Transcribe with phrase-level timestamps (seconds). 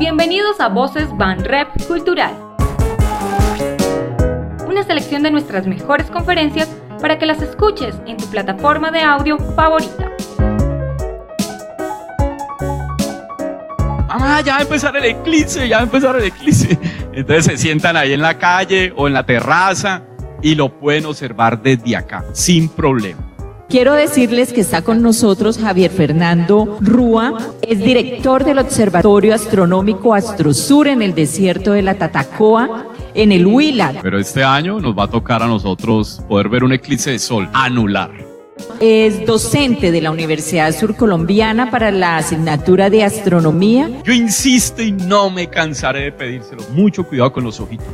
[0.00, 2.34] Bienvenidos a Voces Van Rep Cultural.
[4.66, 6.70] Una selección de nuestras mejores conferencias
[7.02, 10.10] para que las escuches en tu plataforma de audio favorita.
[14.08, 16.78] Mamá, ya va a empezar el eclipse, ya va a empezar el eclipse.
[17.12, 20.00] Entonces se sientan ahí en la calle o en la terraza
[20.40, 23.29] y lo pueden observar desde acá, sin problema.
[23.70, 30.88] Quiero decirles que está con nosotros Javier Fernando Rúa, es director del Observatorio Astronómico Astrosur
[30.88, 33.94] en el desierto de la Tatacoa, en el Huila.
[34.02, 37.48] Pero este año nos va a tocar a nosotros poder ver un eclipse de sol
[37.52, 38.10] anular.
[38.80, 43.88] Es docente de la Universidad Surcolombiana para la asignatura de astronomía.
[44.04, 46.64] Yo insisto y no me cansaré de pedírselo.
[46.74, 47.86] Mucho cuidado con los ojitos.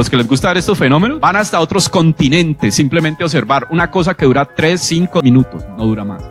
[0.00, 4.14] Los que les gusta ver estos fenómenos van hasta otros continentes, simplemente observar una cosa
[4.14, 6.22] que dura 3, 5 minutos, no dura más.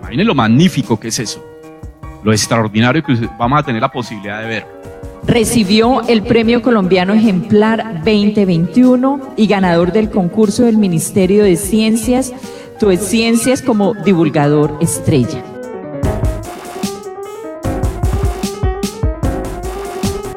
[0.00, 1.44] Imaginen lo magnífico que es eso,
[2.22, 4.66] lo extraordinario que vamos a tener la posibilidad de ver.
[5.26, 12.32] Recibió el Premio Colombiano Ejemplar 2021 y ganador del concurso del Ministerio de Ciencias,
[12.80, 15.44] Tu Ciencias como divulgador estrella.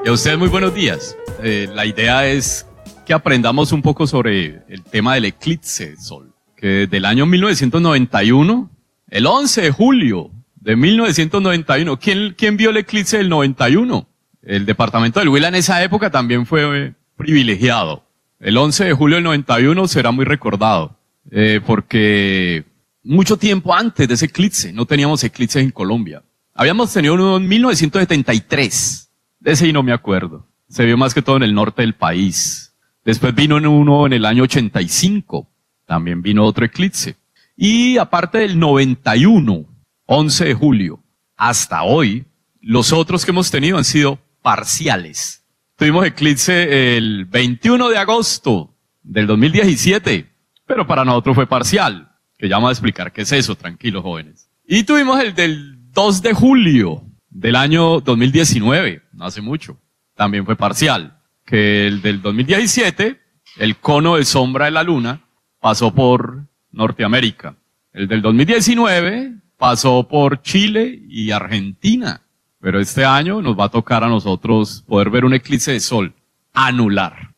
[0.04, 1.16] Y a ustedes muy buenos días.
[1.50, 2.68] Eh, la idea es
[3.06, 8.70] que aprendamos un poco sobre el tema del eclipse del sol, que del año 1991,
[9.10, 14.06] el 11 de julio de 1991, ¿quién, quién vio el eclipse del 91?
[14.42, 18.04] El departamento del Huila en esa época también fue privilegiado.
[18.42, 20.98] El 11 de julio del 91 será muy recordado,
[21.32, 22.66] eh, porque
[23.04, 26.24] mucho tiempo antes de ese eclipse, no teníamos eclipses en Colombia.
[26.54, 30.46] Habíamos tenido uno en 1973, de ese y no me acuerdo.
[30.70, 32.76] Se vio más que todo en el norte del país.
[33.06, 35.50] Después vino uno en el año 85.
[35.86, 37.16] También vino otro eclipse.
[37.56, 39.66] Y aparte del 91,
[40.06, 41.04] 11 de julio,
[41.38, 42.26] hasta hoy,
[42.62, 45.46] los otros que hemos tenido han sido parciales.
[45.78, 50.30] Tuvimos eclipse el 21 de agosto del 2017,
[50.66, 54.50] pero para nosotros fue parcial, que ya vamos a explicar qué es eso, tranquilos jóvenes.
[54.68, 59.80] Y tuvimos el del 2 de julio del año 2019, no hace mucho
[60.18, 61.20] también fue parcial.
[61.46, 63.22] Que el del 2017,
[63.58, 65.22] el cono de sombra de la luna,
[65.62, 67.56] pasó por Norteamérica.
[67.94, 72.22] El del 2019 pasó por Chile y Argentina.
[72.60, 76.14] Pero este año nos va a tocar a nosotros poder ver un eclipse de sol
[76.54, 77.34] anular.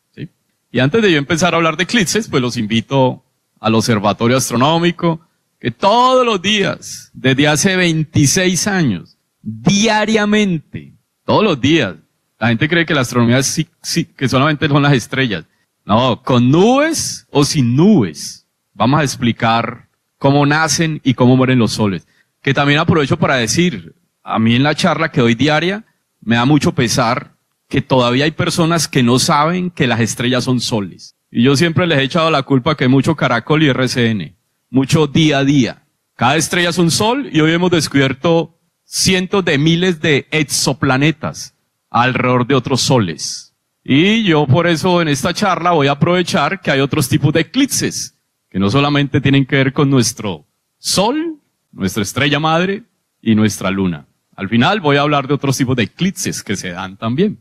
[0.72, 3.24] Y antes de yo empezar a hablar de eclipses, pues los invito
[3.60, 5.20] al Observatorio Astronómico,
[5.60, 10.94] que todos los días, desde hace 26 años, diariamente,
[11.26, 11.96] todos los días,
[12.40, 13.68] la gente cree que la astronomía es
[14.16, 15.44] que solamente son las estrellas.
[15.86, 18.48] No, con nubes o sin nubes.
[18.74, 22.08] Vamos a explicar cómo nacen y cómo mueren los soles.
[22.42, 25.84] Que también aprovecho para decir, a mí en la charla que doy diaria,
[26.22, 27.34] me da mucho pesar
[27.68, 31.16] que todavía hay personas que no saben que las estrellas son soles.
[31.30, 34.36] Y yo siempre les he echado la culpa que mucho caracol y RCN.
[34.70, 35.84] Mucho día a día.
[36.16, 41.54] Cada estrella es un sol y hoy hemos descubierto cientos de miles de exoplanetas
[41.90, 43.54] alrededor de otros soles.
[43.84, 47.42] Y yo por eso en esta charla voy a aprovechar que hay otros tipos de
[47.42, 48.16] eclipses,
[48.50, 50.46] que no solamente tienen que ver con nuestro
[50.78, 51.40] sol,
[51.72, 52.84] nuestra estrella madre
[53.22, 54.06] y nuestra luna.
[54.36, 57.40] Al final voy a hablar de otros tipos de eclipses que se dan también.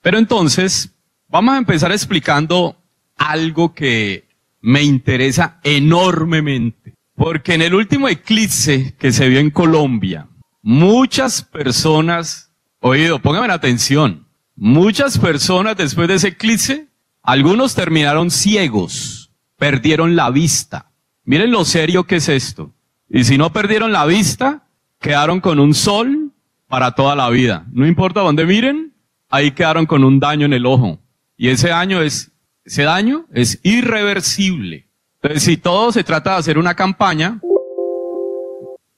[0.00, 0.94] Pero entonces,
[1.28, 2.76] vamos a empezar explicando
[3.16, 4.28] algo que
[4.60, 6.94] me interesa enormemente.
[7.16, 10.28] Porque en el último eclipse que se vio en Colombia,
[10.62, 12.43] muchas personas
[12.86, 14.26] Oído, póngame atención.
[14.56, 16.88] Muchas personas después de ese eclipse,
[17.22, 20.90] algunos terminaron ciegos, perdieron la vista.
[21.24, 22.74] Miren lo serio que es esto.
[23.08, 24.66] Y si no perdieron la vista,
[25.00, 26.32] quedaron con un sol
[26.68, 27.64] para toda la vida.
[27.72, 28.92] No importa dónde miren,
[29.30, 31.00] ahí quedaron con un daño en el ojo.
[31.38, 32.32] Y ese daño es,
[32.66, 34.90] ese daño es irreversible.
[35.22, 37.40] Entonces, si todo se trata de hacer una campaña,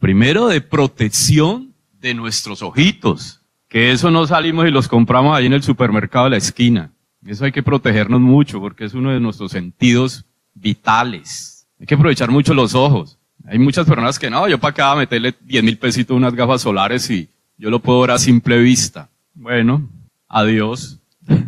[0.00, 3.45] primero de protección de nuestros ojitos,
[3.76, 6.92] que eso no salimos y los compramos ahí en el supermercado de la esquina.
[7.26, 10.24] Eso hay que protegernos mucho porque es uno de nuestros sentidos
[10.54, 11.68] vitales.
[11.78, 13.18] Hay que aprovechar mucho los ojos.
[13.46, 17.10] Hay muchas personas que no, yo para acá meterle 10 mil pesitos unas gafas solares
[17.10, 17.28] y
[17.58, 19.10] yo lo puedo ver a simple vista.
[19.34, 19.86] Bueno,
[20.26, 20.98] adiós.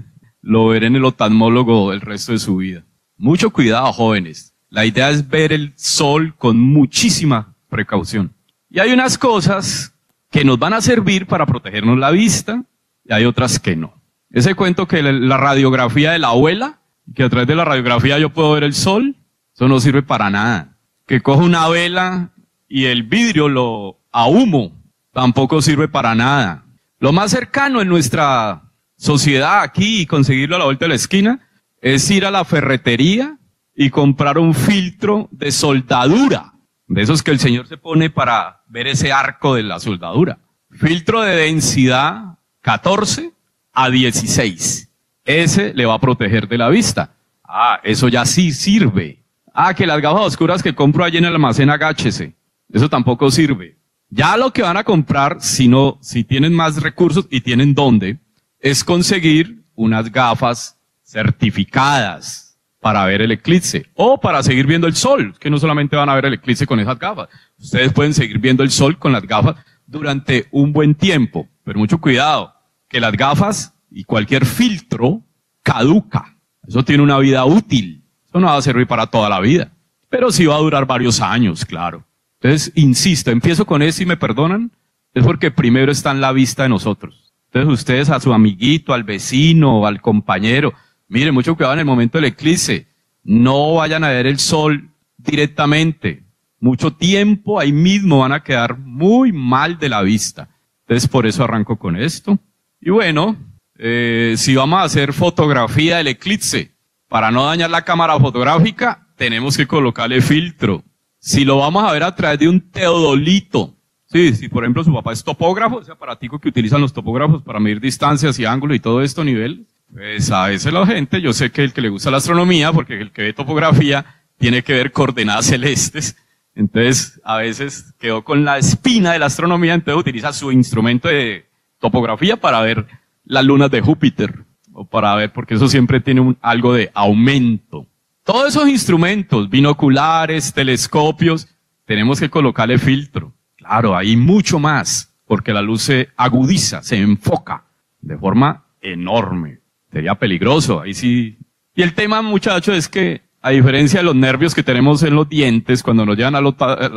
[0.42, 2.84] Lo veré en el oftalmólogo el resto de su vida.
[3.16, 4.52] Mucho cuidado, jóvenes.
[4.68, 8.34] La idea es ver el sol con muchísima precaución.
[8.68, 9.94] Y hay unas cosas
[10.30, 12.62] que nos van a servir para protegernos la vista
[13.04, 13.94] y hay otras que no.
[14.30, 16.80] Ese cuento que la radiografía de la abuela,
[17.14, 19.16] que a través de la radiografía yo puedo ver el sol,
[19.54, 20.76] eso no sirve para nada.
[21.06, 22.30] Que cojo una vela
[22.68, 24.72] y el vidrio lo ahumo,
[25.12, 26.64] tampoco sirve para nada.
[27.00, 31.48] Lo más cercano en nuestra sociedad aquí y conseguirlo a la vuelta de la esquina
[31.80, 33.38] es ir a la ferretería
[33.74, 36.52] y comprar un filtro de soldadura,
[36.88, 40.38] de esos que el señor se pone para ver ese arco de la soldadura.
[40.70, 43.32] Filtro de densidad 14
[43.72, 44.90] a 16.
[45.24, 47.14] Ese le va a proteger de la vista.
[47.44, 49.22] Ah, eso ya sí sirve.
[49.52, 52.34] Ah, que las gafas oscuras que compro allí en el almacén agáchese.
[52.72, 53.76] Eso tampoco sirve.
[54.08, 58.18] Ya lo que van a comprar, si no, si tienen más recursos y tienen dónde,
[58.60, 62.47] es conseguir unas gafas certificadas
[62.80, 66.14] para ver el eclipse o para seguir viendo el sol, que no solamente van a
[66.14, 67.28] ver el eclipse con esas gafas.
[67.58, 71.98] Ustedes pueden seguir viendo el sol con las gafas durante un buen tiempo, pero mucho
[71.98, 72.54] cuidado,
[72.88, 75.22] que las gafas y cualquier filtro
[75.62, 76.36] caduca.
[76.66, 78.04] Eso tiene una vida útil.
[78.26, 79.72] Eso no va a servir para toda la vida,
[80.10, 82.04] pero sí va a durar varios años, claro.
[82.40, 84.70] Entonces, insisto, empiezo con eso y me perdonan,
[85.14, 87.34] es porque primero está en la vista de nosotros.
[87.46, 90.74] Entonces, ustedes a su amiguito, al vecino, al compañero,
[91.08, 92.86] miren, mucho cuidado en el momento del eclipse.
[93.24, 96.24] No vayan a ver el sol directamente.
[96.60, 100.48] Mucho tiempo ahí mismo van a quedar muy mal de la vista.
[100.82, 102.38] Entonces, por eso arranco con esto.
[102.80, 103.36] Y bueno,
[103.78, 106.72] eh, si vamos a hacer fotografía del eclipse,
[107.08, 110.84] para no dañar la cámara fotográfica, tenemos que colocarle filtro.
[111.18, 113.74] Si lo vamos a ver a través de un teodolito,
[114.06, 117.58] sí, si por ejemplo su papá es topógrafo, ese aparatico que utilizan los topógrafos para
[117.58, 121.50] medir distancias y ángulos y todo esto nivel, pues a veces la gente, yo sé
[121.50, 124.04] que el que le gusta la astronomía, porque el que ve topografía,
[124.38, 126.16] tiene que ver coordenadas celestes,
[126.54, 131.46] entonces a veces quedó con la espina de la astronomía, entonces utiliza su instrumento de
[131.78, 132.86] topografía para ver
[133.24, 137.86] las lunas de Júpiter, o para ver, porque eso siempre tiene algo de aumento.
[138.22, 141.48] Todos esos instrumentos, binoculares, telescopios,
[141.84, 143.32] tenemos que colocarle filtro.
[143.56, 147.64] Claro, hay mucho más, porque la luz se agudiza, se enfoca
[148.00, 149.57] de forma enorme.
[149.92, 151.38] Sería peligroso, ahí sí.
[151.74, 155.28] Y el tema, muchachos, es que a diferencia de los nervios que tenemos en los
[155.28, 156.54] dientes, cuando nos llevan al,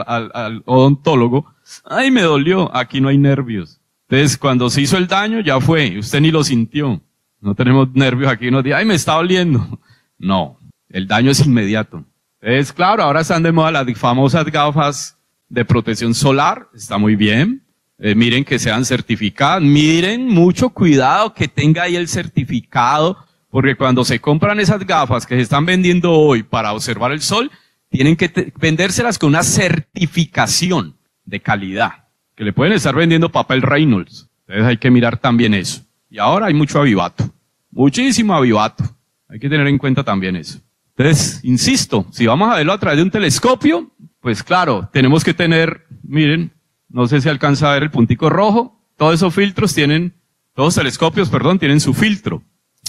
[0.07, 1.53] al, al odontólogo,
[1.85, 3.79] ay, me dolió, aquí no hay nervios.
[4.09, 7.01] Entonces, cuando se hizo el daño, ya fue, usted ni lo sintió.
[7.39, 9.79] No tenemos nervios aquí, nos dice, ay, me está doliendo.
[10.23, 12.05] No, el daño es inmediato.
[12.41, 15.17] Es claro, ahora están de moda las famosas gafas
[15.49, 17.63] de protección solar, está muy bien.
[18.03, 23.15] Eh, miren que sean certificadas, miren mucho cuidado que tenga ahí el certificado,
[23.48, 27.51] porque cuando se compran esas gafas que se están vendiendo hoy para observar el sol,
[27.89, 34.27] tienen que vendérselas con una certificación de calidad, que le pueden estar vendiendo papel Reynolds.
[34.47, 35.83] Entonces hay que mirar también eso.
[36.09, 37.31] Y ahora hay mucho avivato,
[37.69, 38.83] muchísimo avivato.
[39.30, 40.59] Hay que tener en cuenta también eso.
[40.97, 45.36] Entonces, insisto, si vamos a verlo a través de un telescopio, pues claro, tenemos que
[45.36, 46.51] tener, miren,
[46.91, 50.13] no sé si alcanza a ver el puntico rojo, todos esos filtros tienen,
[50.53, 52.43] todos telescopios, perdón, tienen su filtro.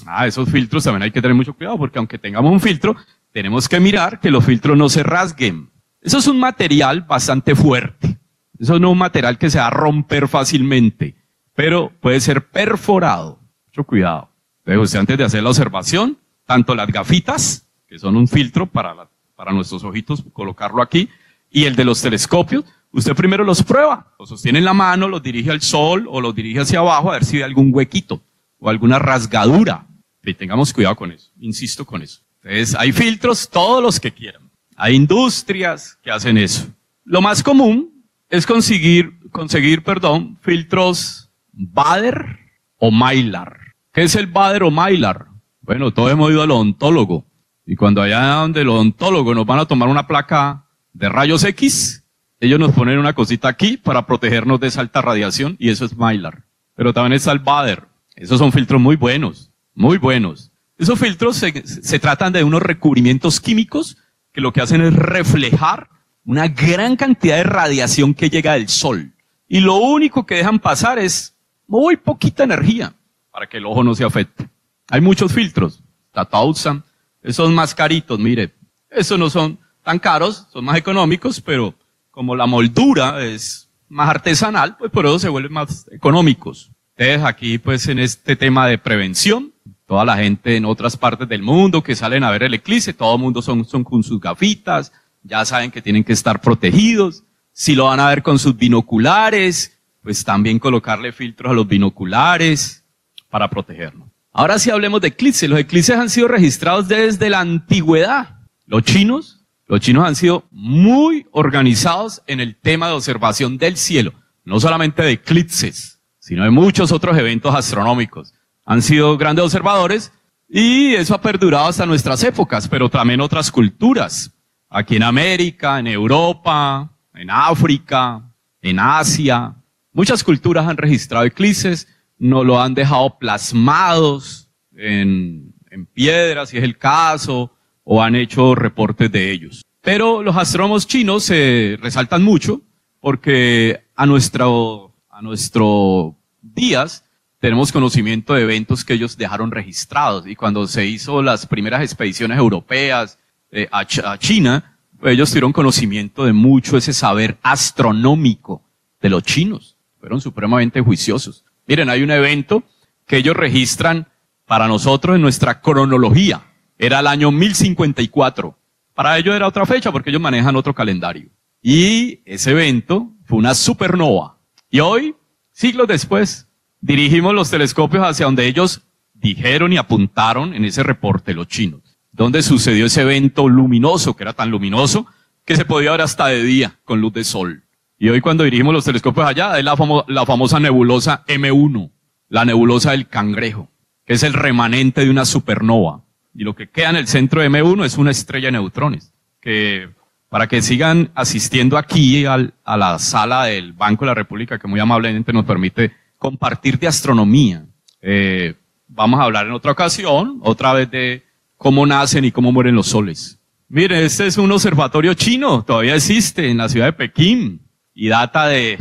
[0.06, 2.96] Ah, esos filtros también hay que tener mucho cuidado porque aunque tengamos un filtro,
[3.32, 5.70] tenemos que mirar que los filtros no se rasguen.
[6.00, 8.19] Eso es un material bastante fuerte.
[8.58, 11.16] Eso no es un material que se va a romper fácilmente,
[11.55, 13.40] pero puede ser perforado.
[13.66, 14.31] Mucho cuidado.
[14.64, 19.08] Entonces, usted antes de hacer la observación, tanto las gafitas que son un filtro para,
[19.34, 21.08] para nuestros ojitos, colocarlo aquí,
[21.50, 25.23] y el de los telescopios, usted primero los prueba, los sostiene en la mano, los
[25.23, 28.22] dirige al sol o los dirige hacia abajo a ver si hay algún huequito
[28.58, 29.87] o alguna rasgadura.
[30.22, 32.20] Y tengamos cuidado con eso, insisto con eso.
[32.43, 34.43] Entonces, hay filtros, todos los que quieran.
[34.77, 36.67] Hay industrias que hacen eso.
[37.05, 42.39] Lo más común es conseguir, conseguir, perdón, filtros Bader
[42.79, 43.58] o Mylar.
[43.93, 45.27] ¿Qué es el Bader o Mylar?
[45.61, 47.27] Bueno, todos hemos ido al odontólogo.
[47.67, 52.02] Y cuando allá donde el odontólogo nos van a tomar una placa de rayos X,
[52.43, 55.96] ellos nos ponen una cosita aquí para protegernos de esa alta radiación y eso es
[55.96, 56.43] Mylar.
[56.75, 57.84] Pero también está el Bader.
[58.17, 60.51] Esos son filtros muy buenos, muy buenos.
[60.77, 63.96] Esos filtros se, se tratan de unos recubrimientos químicos
[64.32, 65.89] que lo que hacen es reflejar
[66.25, 69.13] una gran cantidad de radiación que llega del sol.
[69.46, 71.37] Y lo único que dejan pasar es
[71.69, 72.93] muy poquita energía
[73.31, 74.49] para que el ojo no se afecte.
[74.89, 75.81] Hay muchos filtros.
[76.11, 76.82] Tatausan,
[77.22, 78.53] esos más caritos, mire,
[78.91, 81.72] esos no son tan caros, son más económicos, pero
[82.12, 86.70] como la moldura es más artesanal, pues por eso se vuelven más económicos.
[86.96, 89.52] Entonces aquí pues en este tema de prevención,
[89.86, 93.16] toda la gente en otras partes del mundo que salen a ver el eclipse, todo
[93.16, 94.92] el mundo son, son con sus gafitas,
[95.22, 97.24] ya saben que tienen que estar protegidos.
[97.52, 102.84] Si lo van a ver con sus binoculares, pues también colocarle filtros a los binoculares
[103.31, 104.08] para protegernos.
[104.32, 105.48] Ahora sí hablemos de eclipses.
[105.48, 108.40] Los eclipses han sido registrados desde la antigüedad.
[108.66, 109.42] Los chinos,
[109.72, 114.12] los chinos han sido muy organizados en el tema de observación del cielo.
[114.44, 118.34] No solamente de eclipses, sino de muchos otros eventos astronómicos.
[118.67, 120.12] Han sido grandes observadores
[120.46, 124.34] y eso ha perdurado hasta nuestras épocas, pero también otras culturas.
[124.69, 129.55] Aquí en América, en Europa, en África, en Asia.
[129.94, 131.88] Muchas culturas han registrado eclipses,
[132.19, 138.55] no lo han dejado plasmados en, en piedras, si es el caso, o han hecho
[138.55, 139.65] reportes de ellos.
[139.81, 142.60] Pero los astrónomos chinos se resaltan mucho
[143.01, 147.05] porque a nuestro, a nuestro días
[147.41, 150.27] tenemos conocimiento de eventos que ellos dejaron registrados.
[150.29, 153.19] Y cuando se hizo las primeras expediciones europeas
[153.51, 158.62] eh, a, a, China, ellos tuvieron conocimiento de mucho ese saber astronómico
[159.01, 159.77] de los chinos.
[159.98, 161.44] Fueron supremamente juiciosos.
[161.67, 162.62] Miren, hay un evento
[163.06, 164.06] que ellos registran
[164.46, 166.43] para nosotros en nuestra cronología.
[166.82, 168.58] Era el año 1054.
[168.93, 171.29] Para ellos era otra fecha porque ellos manejan otro calendario.
[171.62, 174.41] Y ese evento fue una supernova.
[174.69, 175.15] Y hoy,
[175.53, 176.48] siglos después,
[176.81, 178.82] dirigimos los telescopios hacia donde ellos
[179.15, 184.32] dijeron y apuntaron en ese reporte, los chinos, donde sucedió ese evento luminoso, que era
[184.32, 185.06] tan luminoso,
[185.44, 187.62] que se podía ver hasta de día con luz de sol.
[187.96, 189.77] Y hoy cuando dirigimos los telescopios allá, es la,
[190.08, 191.93] la famosa nebulosa M1,
[192.29, 193.70] la nebulosa del cangrejo,
[194.05, 196.03] que es el remanente de una supernova.
[196.34, 199.91] Y lo que queda en el centro de M1 es una estrella de neutrones, que
[200.29, 204.67] para que sigan asistiendo aquí al, a la sala del Banco de la República, que
[204.67, 207.67] muy amablemente nos permite compartir de astronomía.
[208.01, 208.55] Eh,
[208.89, 211.22] vamos a hablar en otra ocasión, otra vez de
[211.58, 213.39] cómo nacen y cómo mueren los soles.
[213.69, 217.60] Miren, este es un observatorio chino, todavía existe en la ciudad de Pekín
[217.94, 218.79] y data de,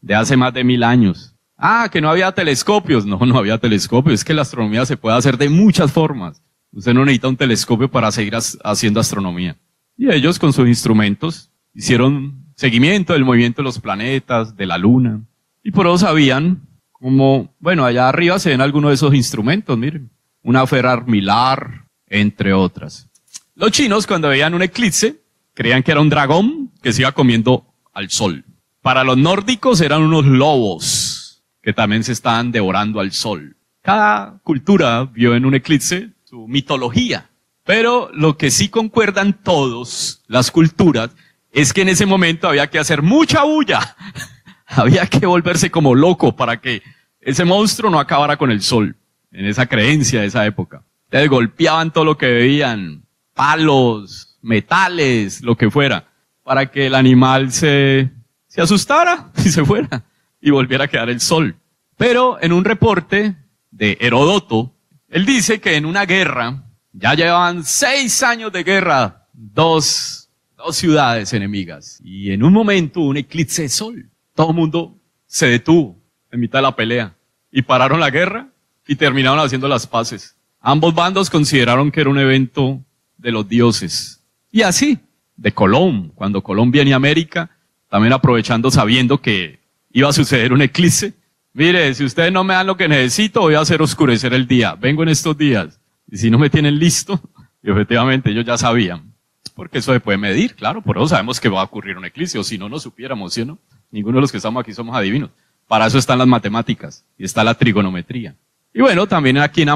[0.00, 1.34] de hace más de mil años.
[1.56, 3.06] Ah, que no había telescopios.
[3.06, 4.14] No, no había telescopios.
[4.14, 6.42] Es que la astronomía se puede hacer de muchas formas.
[6.74, 9.56] Usted no necesita un telescopio para seguir haciendo astronomía.
[9.96, 15.22] Y ellos con sus instrumentos hicieron seguimiento del movimiento de los planetas, de la luna.
[15.62, 16.62] Y por eso sabían
[16.92, 20.10] como, bueno, allá arriba se ven algunos de esos instrumentos, miren.
[20.42, 23.08] Una Ferrar Milar, entre otras.
[23.54, 25.22] Los chinos cuando veían un eclipse
[25.54, 28.44] creían que era un dragón que se iba comiendo al sol.
[28.82, 33.56] Para los nórdicos eran unos lobos que también se estaban devorando al sol.
[33.80, 37.30] Cada cultura vio en un eclipse su mitología.
[37.62, 41.10] Pero lo que sí concuerdan todos las culturas
[41.52, 43.96] es que en ese momento había que hacer mucha bulla.
[44.66, 46.82] había que volverse como loco para que
[47.20, 48.96] ese monstruo no acabara con el sol.
[49.30, 50.82] En esa creencia de esa época.
[51.04, 53.04] Entonces golpeaban todo lo que veían.
[53.32, 56.08] Palos, metales, lo que fuera.
[56.42, 58.10] Para que el animal se,
[58.48, 60.02] se asustara y se fuera.
[60.40, 61.54] Y volviera a quedar el sol.
[61.96, 63.36] Pero en un reporte
[63.70, 64.73] de Herodoto,
[65.14, 71.32] él dice que en una guerra ya llevaban seis años de guerra, dos, dos ciudades
[71.32, 72.00] enemigas.
[72.02, 74.10] Y en un momento un eclipse de sol.
[74.34, 75.96] Todo el mundo se detuvo
[76.32, 77.14] en mitad de la pelea
[77.52, 78.48] y pararon la guerra
[78.88, 80.36] y terminaron haciendo las paces.
[80.58, 82.84] Ambos bandos consideraron que era un evento
[83.16, 84.20] de los dioses.
[84.50, 84.98] Y así,
[85.36, 87.50] de Colón, cuando Colón viene América,
[87.88, 89.60] también aprovechando sabiendo que
[89.92, 91.14] iba a suceder un eclipse.
[91.56, 94.74] Mire, si ustedes no me dan lo que necesito, voy a hacer oscurecer el día.
[94.74, 95.78] Vengo en estos días.
[96.10, 97.20] Y si no me tienen listo,
[97.62, 99.14] y efectivamente ellos ya sabían,
[99.54, 102.40] porque eso se puede medir, claro, por eso sabemos que va a ocurrir un eclipse,
[102.40, 103.58] o si no, no supiéramos, ¿sí o no?
[103.92, 105.30] Ninguno de los que estamos aquí somos adivinos.
[105.68, 108.34] Para eso están las matemáticas y está la trigonometría.
[108.72, 109.70] Y bueno, también aquí en,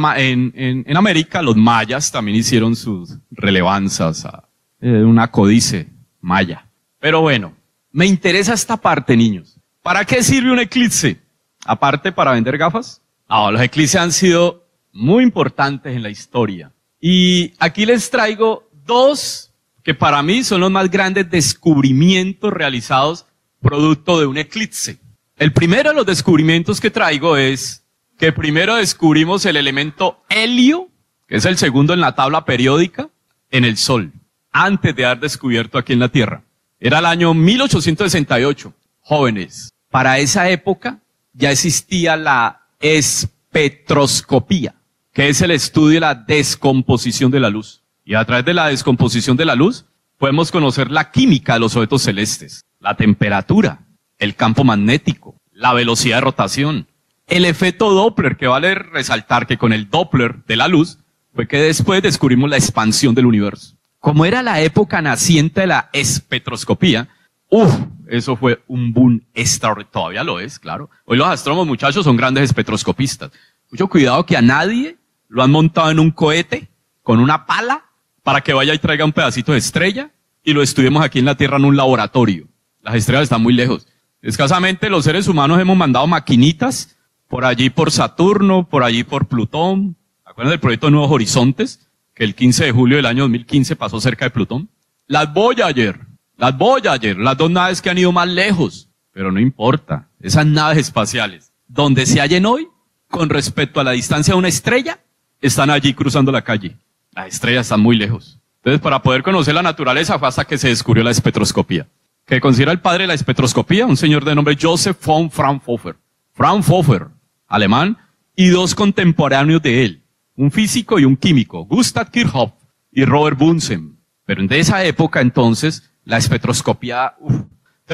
[0.57, 4.49] en, en, América los mayas también hicieron sus relevanzas a
[4.81, 5.89] eh, una códice
[6.21, 6.67] maya.
[6.99, 7.55] Pero bueno,
[7.93, 9.57] me interesa esta parte, niños.
[9.81, 11.28] ¿Para qué sirve un eclipse?
[11.69, 13.03] Aparte para vender gafas.
[13.29, 16.73] Ah, los eclipses han sido muy importantes en la historia.
[16.99, 19.53] Y aquí les traigo dos
[19.85, 23.27] que para mí son los más grandes descubrimientos realizados
[23.61, 24.99] producto de un eclipse.
[25.37, 27.85] El primero de los descubrimientos que traigo es
[28.17, 30.89] que primero descubrimos el elemento helio,
[31.27, 33.11] que es el segundo en la tabla periódica,
[33.51, 34.11] en el Sol,
[34.53, 36.43] antes de haber descubierto aquí en la Tierra.
[36.81, 38.73] Era el año 1868.
[39.01, 41.01] Jóvenes, para esa época
[41.39, 44.75] ya existía la espectroscopía
[45.19, 47.83] que es el estudio de la descomposición de la luz.
[48.05, 49.85] Y a través de la descomposición de la luz
[50.17, 53.81] podemos conocer la química de los objetos celestes, la temperatura,
[54.19, 56.87] el campo magnético, la velocidad de rotación,
[57.27, 60.99] el efecto Doppler, que vale resaltar que con el Doppler de la luz
[61.35, 63.77] fue que después descubrimos la expansión del universo.
[63.99, 67.09] Como era la época naciente de la espectroscopía,
[67.51, 67.75] uff,
[68.09, 69.93] eso fue un boom extraordinario.
[69.93, 70.91] Todavía lo es, claro.
[71.05, 73.31] Hoy los astrónomos, muchachos, son grandes espectroscopistas.
[73.71, 74.97] Mucho cuidado que a nadie
[75.29, 76.69] lo han montado en un cohete
[77.03, 77.85] con una pala
[78.23, 80.11] para que vaya y traiga un pedacito de estrella
[80.43, 82.47] y lo estudiemos aquí en la Tierra en un laboratorio.
[82.83, 83.87] Las estrellas están muy lejos.
[84.23, 86.97] Escasamente los seres humanos hemos mandado maquinitas
[87.29, 89.97] por allí por Saturno, por allí por Plutón.
[90.25, 91.89] ¿Acuerdan del proyecto Nuevos Horizontes?
[92.15, 94.71] Que el 15 de julio del año 2015 pasó cerca de Plutón.
[95.07, 96.01] Las Voyager,
[96.39, 98.89] las Voyager, las dos naves que han ido más lejos.
[99.13, 102.69] Pero no importa, esas naves espaciales, donde se hallen hoy,
[103.09, 105.01] con respecto a la distancia de una estrella,
[105.41, 106.77] están allí cruzando la calle.
[107.13, 108.39] Las estrellas están muy lejos.
[108.59, 111.89] Entonces, para poder conocer la naturaleza fue hasta que se descubrió la espectroscopía.
[112.25, 115.97] Que considera el padre de la espectroscopía, un señor de nombre Joseph von Fraunhofer.
[116.35, 117.09] Fraunhofer,
[117.49, 117.99] alemán,
[118.37, 120.03] y dos contemporáneos de él,
[120.37, 122.53] un físico y un químico, Gustav Kirchhoff
[122.93, 123.99] y Robert Bunsen.
[124.25, 127.15] Pero en esa época entonces, la espectroscopía,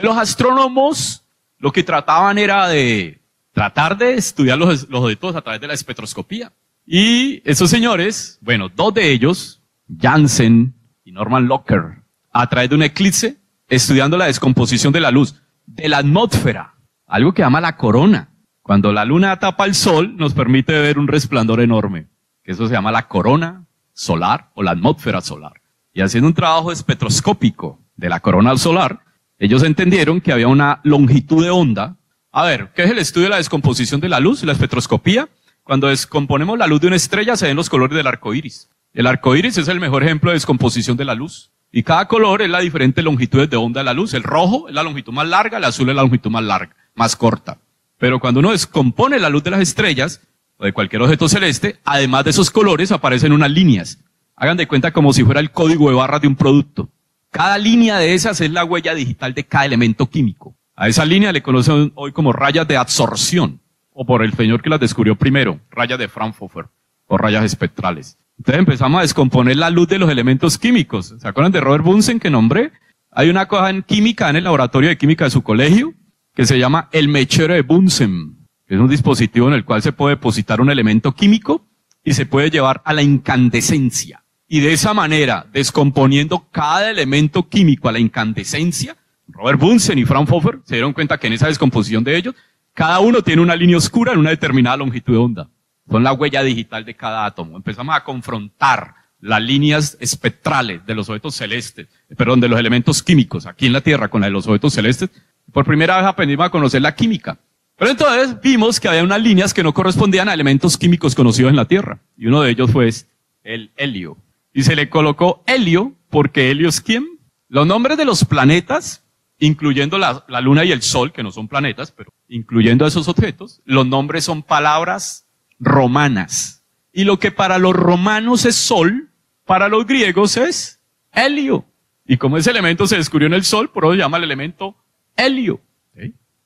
[0.00, 1.25] los astrónomos
[1.59, 3.21] lo que trataban era de
[3.52, 6.52] tratar de estudiar los, los objetos a través de la espectroscopía.
[6.87, 9.62] Y esos señores, bueno, dos de ellos,
[10.00, 15.42] Janssen y Norman Locker, a través de un eclipse, estudiando la descomposición de la luz,
[15.66, 16.76] de la atmósfera,
[17.09, 18.28] algo que llama la corona.
[18.62, 22.06] Cuando la luna tapa el sol, nos permite ver un resplandor enorme,
[22.44, 25.61] que eso se llama la corona solar o la atmósfera solar.
[25.92, 29.01] Y haciendo un trabajo espectroscópico de la corona solar,
[29.39, 31.97] ellos entendieron que había una longitud de onda.
[32.31, 35.29] A ver, ¿qué es el estudio de la descomposición de la luz, la espectroscopía?
[35.63, 38.69] Cuando descomponemos la luz de una estrella se ven los colores del arco iris.
[38.93, 41.51] El arco iris es el mejor ejemplo de descomposición de la luz.
[41.73, 44.15] Y cada color es la diferente longitud de onda de la luz.
[44.15, 47.17] El rojo es la longitud más larga, el azul es la longitud más larga, más
[47.17, 47.59] corta.
[47.99, 50.21] Pero cuando uno descompone la luz de las estrellas,
[50.57, 53.99] o de cualquier objeto celeste, además de esos colores aparecen unas líneas.
[54.37, 56.89] Hagan de cuenta como si fuera el código de barras de un producto.
[57.35, 60.55] Cada línea de esas es la huella digital de cada elemento químico.
[60.76, 63.61] A esa línea le conocen hoy como rayas de absorción
[63.93, 66.67] o por el señor que las descubrió primero, rayas de Fraunhofer,
[67.09, 68.19] o rayas espectrales.
[68.38, 71.12] Entonces empezamos a descomponer la luz de los elementos químicos.
[71.19, 72.71] ¿Se acuerdan de Robert Bunsen que nombré?
[73.11, 75.93] Hay una cosa en química, en el laboratorio de química de su colegio,
[76.37, 78.47] que se llama el mechero de Bunsen.
[78.69, 81.67] Es un dispositivo en el cual se puede depositar un elemento químico
[82.05, 84.24] y se puede llevar a la incandescencia.
[84.47, 88.97] Y de esa manera, descomponiendo cada elemento químico a la incandescencia,
[89.28, 92.35] Robert Bunsen y Fraunhofer se dieron cuenta que en esa descomposición de ellos
[92.75, 95.49] cada uno tiene una línea oscura en una determinada longitud de onda.
[95.89, 97.57] Son la huella digital de cada átomo.
[97.57, 103.47] Empezamos a confrontar las líneas espectrales de los objetos celestes, perdón, de los elementos químicos
[103.47, 105.11] aquí en la Tierra con la de los objetos celestes.
[105.52, 107.39] Por primera vez aprendimos a conocer la química.
[107.76, 111.57] Pero entonces vimos que había unas líneas que no correspondían a elementos químicos conocidos en
[111.57, 111.99] la Tierra.
[112.17, 113.09] Y uno de ellos fue este,
[113.43, 114.17] el helio.
[114.54, 117.06] Y se le colocó helio porque helio es quién?
[117.49, 119.04] Los nombres de los planetas
[119.38, 123.60] incluyendo la, la, luna y el sol, que no son planetas, pero incluyendo esos objetos,
[123.64, 125.26] los nombres son palabras
[125.58, 126.64] romanas.
[126.93, 129.10] Y lo que para los romanos es sol,
[129.45, 130.80] para los griegos es
[131.12, 131.67] helio.
[132.06, 134.76] Y como ese elemento se descubrió en el sol, por eso se llama el elemento
[135.17, 135.60] helio.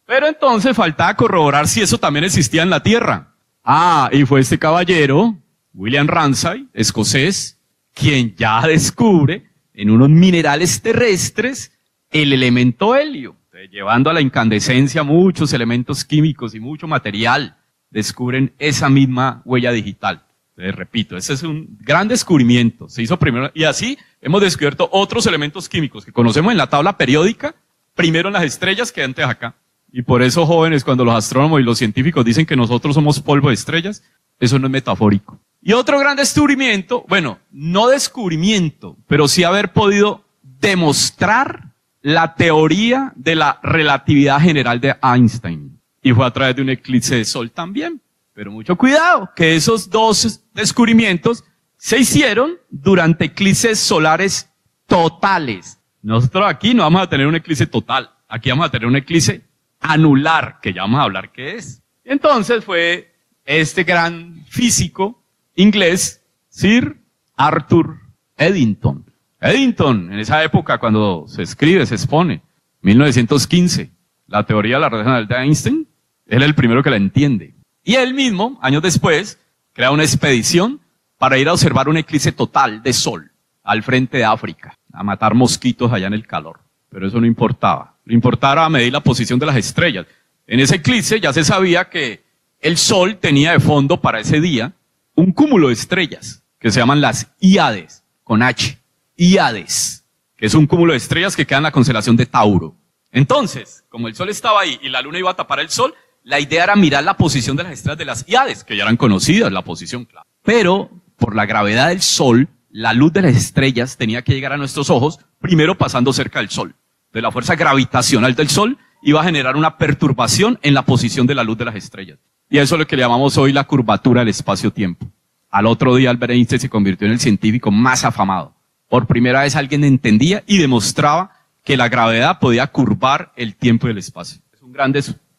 [0.06, 3.34] Pero entonces faltaba corroborar si eso también existía en la Tierra.
[3.62, 5.36] Ah, y fue este caballero,
[5.74, 7.57] William Ramsay, escocés,
[7.98, 11.72] quien ya descubre en unos minerales terrestres
[12.10, 13.36] el elemento helio,
[13.70, 17.56] llevando a la incandescencia muchos elementos químicos y mucho material,
[17.90, 20.24] descubren esa misma huella digital.
[20.56, 22.88] Repito, ese es un gran descubrimiento.
[22.88, 26.96] Se hizo primero, y así hemos descubierto otros elementos químicos que conocemos en la tabla
[26.96, 27.54] periódica,
[27.94, 29.54] primero en las estrellas que antes acá.
[29.92, 33.48] Y por eso, jóvenes, cuando los astrónomos y los científicos dicen que nosotros somos polvo
[33.48, 34.02] de estrellas,
[34.38, 35.40] eso no es metafórico.
[35.68, 43.34] Y otro gran descubrimiento, bueno, no descubrimiento, pero sí haber podido demostrar la teoría de
[43.34, 45.78] la relatividad general de Einstein.
[46.00, 48.00] Y fue a través de un eclipse de sol también.
[48.32, 51.44] Pero mucho cuidado, que esos dos descubrimientos
[51.76, 54.50] se hicieron durante eclipses solares
[54.86, 55.78] totales.
[56.00, 58.10] Nosotros aquí no vamos a tener un eclipse total.
[58.26, 59.44] Aquí vamos a tener un eclipse
[59.80, 61.82] anular, que ya vamos a hablar qué es.
[62.04, 63.12] Entonces fue
[63.44, 65.18] este gran físico
[65.58, 66.96] inglés, Sir
[67.36, 67.98] Arthur
[68.36, 69.04] Eddington,
[69.40, 72.42] Eddington, en esa época, cuando se escribe, se expone,
[72.82, 73.90] 1915,
[74.28, 75.88] la teoría de la relación de Einstein,
[76.26, 77.54] él es el primero que la entiende.
[77.82, 79.38] Y él mismo, años después,
[79.72, 80.80] crea una expedición
[81.18, 83.30] para ir a observar un eclipse total de sol
[83.64, 86.60] al frente de África, a matar mosquitos allá en el calor.
[86.88, 87.96] Pero eso no importaba.
[88.04, 90.06] Lo importaba medir la posición de las estrellas.
[90.46, 92.22] En ese eclipse ya se sabía que
[92.60, 94.72] el sol tenía de fondo para ese día
[95.18, 98.78] un cúmulo de estrellas que se llaman las Iades, con H
[99.16, 100.04] y Hades,
[100.36, 102.76] que es un cúmulo de estrellas que queda en la constelación de Tauro.
[103.10, 106.38] Entonces, como el sol estaba ahí y la luna iba a tapar el sol, la
[106.38, 109.50] idea era mirar la posición de las estrellas de las Hades, que ya eran conocidas,
[109.50, 110.24] la posición clara.
[110.44, 114.56] Pero, por la gravedad del sol, la luz de las estrellas tenía que llegar a
[114.56, 116.76] nuestros ojos, primero pasando cerca del sol.
[117.12, 121.34] De la fuerza gravitacional del sol iba a generar una perturbación en la posición de
[121.34, 122.20] la luz de las estrellas.
[122.50, 125.06] Y eso es lo que le llamamos hoy la curvatura del espacio-tiempo.
[125.50, 128.54] Al otro día Albert Einstein se convirtió en el científico más afamado.
[128.88, 131.32] Por primera vez alguien entendía y demostraba
[131.62, 134.40] que la gravedad podía curvar el tiempo y el espacio.
[134.54, 134.94] Es una gran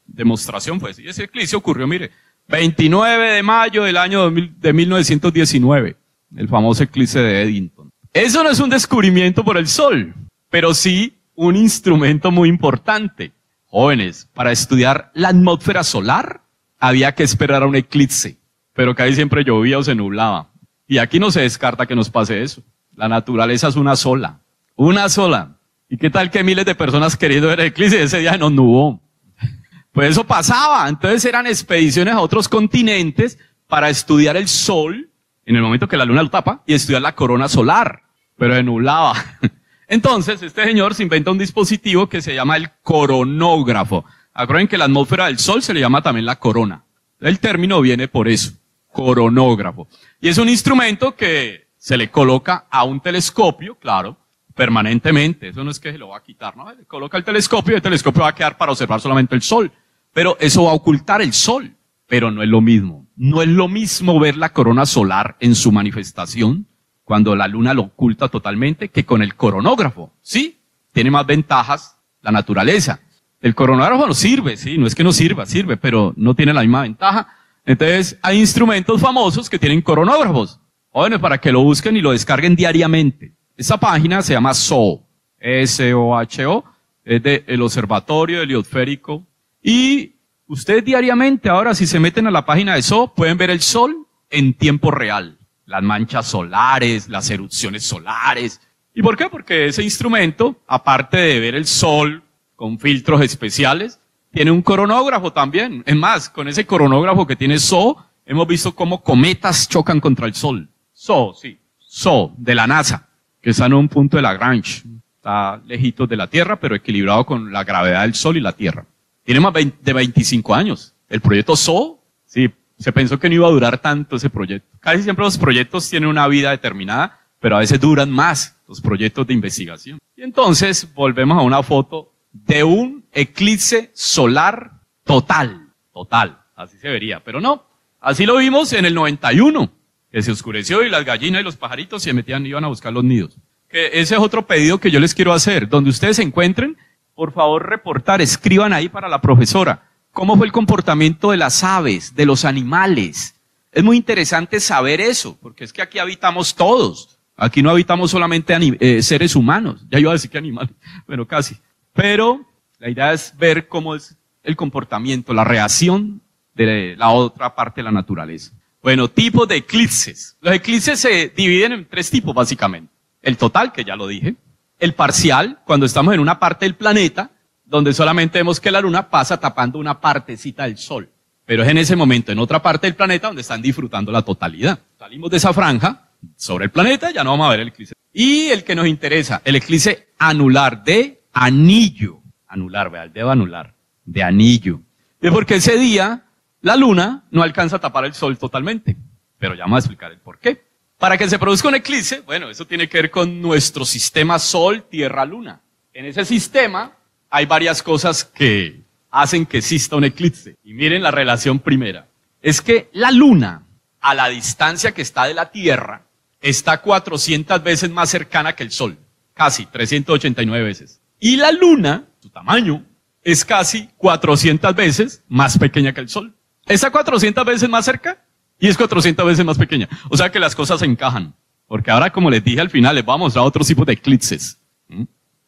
[0.06, 1.00] demostración, pues.
[1.00, 2.12] Y ese eclipse ocurrió, mire,
[2.48, 5.96] 29 de mayo del año de 1919,
[6.36, 7.92] el famoso eclipse de Eddington.
[8.14, 10.14] Eso no es un descubrimiento por el Sol,
[10.50, 13.32] pero sí un instrumento muy importante.
[13.68, 16.42] Jóvenes, para estudiar la atmósfera solar
[16.80, 18.38] había que esperar a un eclipse,
[18.74, 20.52] pero que ahí siempre llovía o se nublaba.
[20.88, 22.64] Y aquí no se descarta que nos pase eso.
[22.96, 24.42] La naturaleza es una sola,
[24.76, 25.58] una sola.
[25.88, 29.02] ¿Y qué tal que miles de personas queriendo ver el eclipse ese día no nubo?
[29.92, 30.88] Pues eso pasaba.
[30.88, 35.10] Entonces eran expediciones a otros continentes para estudiar el sol
[35.46, 38.04] en el momento que la luna lo tapa y estudiar la corona solar,
[38.38, 39.16] pero de nublaba.
[39.88, 44.06] Entonces este señor se inventa un dispositivo que se llama el coronógrafo.
[44.40, 46.86] Acuérdense que la atmósfera del sol se le llama también la corona.
[47.20, 48.54] El término viene por eso,
[48.90, 49.90] coronógrafo.
[50.22, 54.16] Y es un instrumento que se le coloca a un telescopio, claro,
[54.56, 55.50] permanentemente.
[55.50, 56.74] Eso no es que se lo va a quitar, ¿no?
[56.74, 59.74] Le coloca el telescopio y el telescopio va a quedar para observar solamente el sol.
[60.14, 61.76] Pero eso va a ocultar el sol.
[62.08, 63.08] Pero no es lo mismo.
[63.18, 66.66] No es lo mismo ver la corona solar en su manifestación
[67.04, 70.14] cuando la luna lo oculta totalmente que con el coronógrafo.
[70.22, 70.62] Sí,
[70.94, 73.02] tiene más ventajas la naturaleza.
[73.42, 76.62] El coronógrafo no sirve, sí, no es que no sirva, sirve, pero no tiene la
[76.62, 77.28] misma ventaja.
[77.66, 80.60] Entonces, hay instrumentos famosos que tienen coronógrafos.
[80.92, 83.34] Jóvenes, para que lo busquen y lo descarguen diariamente.
[83.56, 85.06] Esa página se llama SOHO,
[85.40, 86.64] S-O-H-O,
[87.06, 89.26] es del Observatorio Heliosférico.
[89.62, 90.16] Y
[90.48, 94.08] ustedes diariamente, ahora si se meten a la página de SOHO, pueden ver el sol
[94.30, 95.38] en tiempo real.
[95.66, 98.60] Las manchas solares, las erupciones solares.
[98.94, 99.30] ¿Y por qué?
[99.30, 102.24] Porque ese instrumento, aparte de ver el sol
[102.60, 104.02] con filtros especiales,
[104.34, 105.82] tiene un coronógrafo también.
[105.86, 110.34] Es más, con ese coronógrafo que tiene SOHO, hemos visto cómo cometas chocan contra el
[110.34, 110.68] sol.
[110.92, 111.58] SOHO, sí.
[111.78, 113.08] SOHO, de la NASA
[113.42, 114.84] que está en un punto de Lagrange.
[115.16, 118.86] Está lejito de la Tierra, pero equilibrado con la gravedad del Sol y la Tierra.
[119.24, 120.94] Tiene más de 25 años.
[121.08, 124.68] El proyecto SO, sí, se pensó que no iba a durar tanto ese proyecto.
[124.82, 129.26] Casi siempre los proyectos tienen una vida determinada, pero a veces duran más los proyectos
[129.26, 129.98] de investigación.
[130.18, 135.74] Y entonces volvemos a una foto de un eclipse solar total.
[135.94, 136.40] Total.
[136.56, 137.24] Así se vería.
[137.24, 137.64] Pero no.
[138.00, 139.72] Así lo vimos en el 91
[140.12, 142.92] que se oscureció y las gallinas y los pajaritos se metían y iban a buscar
[142.92, 143.38] los nidos.
[143.68, 145.70] Que ese es otro pedido que yo les quiero hacer.
[145.70, 146.78] Donde ustedes se encuentren,
[147.14, 149.84] por favor reportar, escriban ahí para la profesora.
[150.12, 153.36] ¿Cómo fue el comportamiento de las aves, de los animales?
[153.72, 157.20] Es muy interesante saber eso, porque es que aquí habitamos todos.
[157.36, 159.86] Aquí no habitamos solamente eh, seres humanos.
[159.90, 160.72] Ya iba a decir que animales,
[161.08, 161.56] bueno, casi.
[162.00, 162.46] Pero
[162.78, 166.22] la idea es ver cómo es el comportamiento, la reacción
[166.56, 168.54] de la otra parte de la naturaleza.
[168.82, 170.38] Bueno, tipos de eclipses.
[170.40, 172.90] Los eclipses se dividen en tres tipos básicamente.
[173.22, 174.36] El total, que ya lo dije.
[174.80, 177.32] El parcial, cuando estamos en una parte del planeta,
[177.66, 181.10] donde solamente vemos que la luna pasa tapando una partecita del sol.
[181.46, 184.80] Pero es en ese momento, en otra parte del planeta, donde están disfrutando la totalidad.
[184.98, 187.94] Salimos de esa franja sobre el planeta, ya no vamos a ver el eclipse.
[188.14, 192.22] Y el que nos interesa, el eclipse anular de anillo.
[192.48, 193.74] Anular, vea, el dedo anular.
[194.06, 194.82] De anillo.
[195.22, 196.24] Es porque ese día
[196.62, 198.98] la luna no alcanza a tapar el sol totalmente,
[199.38, 200.64] pero ya vamos a explicar el por qué.
[200.98, 204.84] Para que se produzca un eclipse, bueno, eso tiene que ver con nuestro sistema Sol,
[204.90, 205.62] Tierra, Luna.
[205.94, 206.92] En ese sistema
[207.30, 210.58] hay varias cosas que hacen que exista un eclipse.
[210.64, 212.08] Y miren la relación primera.
[212.42, 213.64] Es que la Luna,
[214.02, 216.04] a la distancia que está de la Tierra,
[216.42, 218.98] está 400 veces más cercana que el Sol.
[219.34, 221.00] Casi 389 veces.
[221.20, 222.86] Y la Luna, su tamaño,
[223.24, 226.36] es casi 400 veces más pequeña que el Sol.
[226.66, 228.24] Está 400 veces más cerca
[228.60, 229.90] y es 400 veces más pequeña.
[230.10, 231.34] O sea que las cosas se encajan.
[231.68, 234.60] Porque ahora, como les dije al final, les vamos a mostrar otro tipo de eclipses.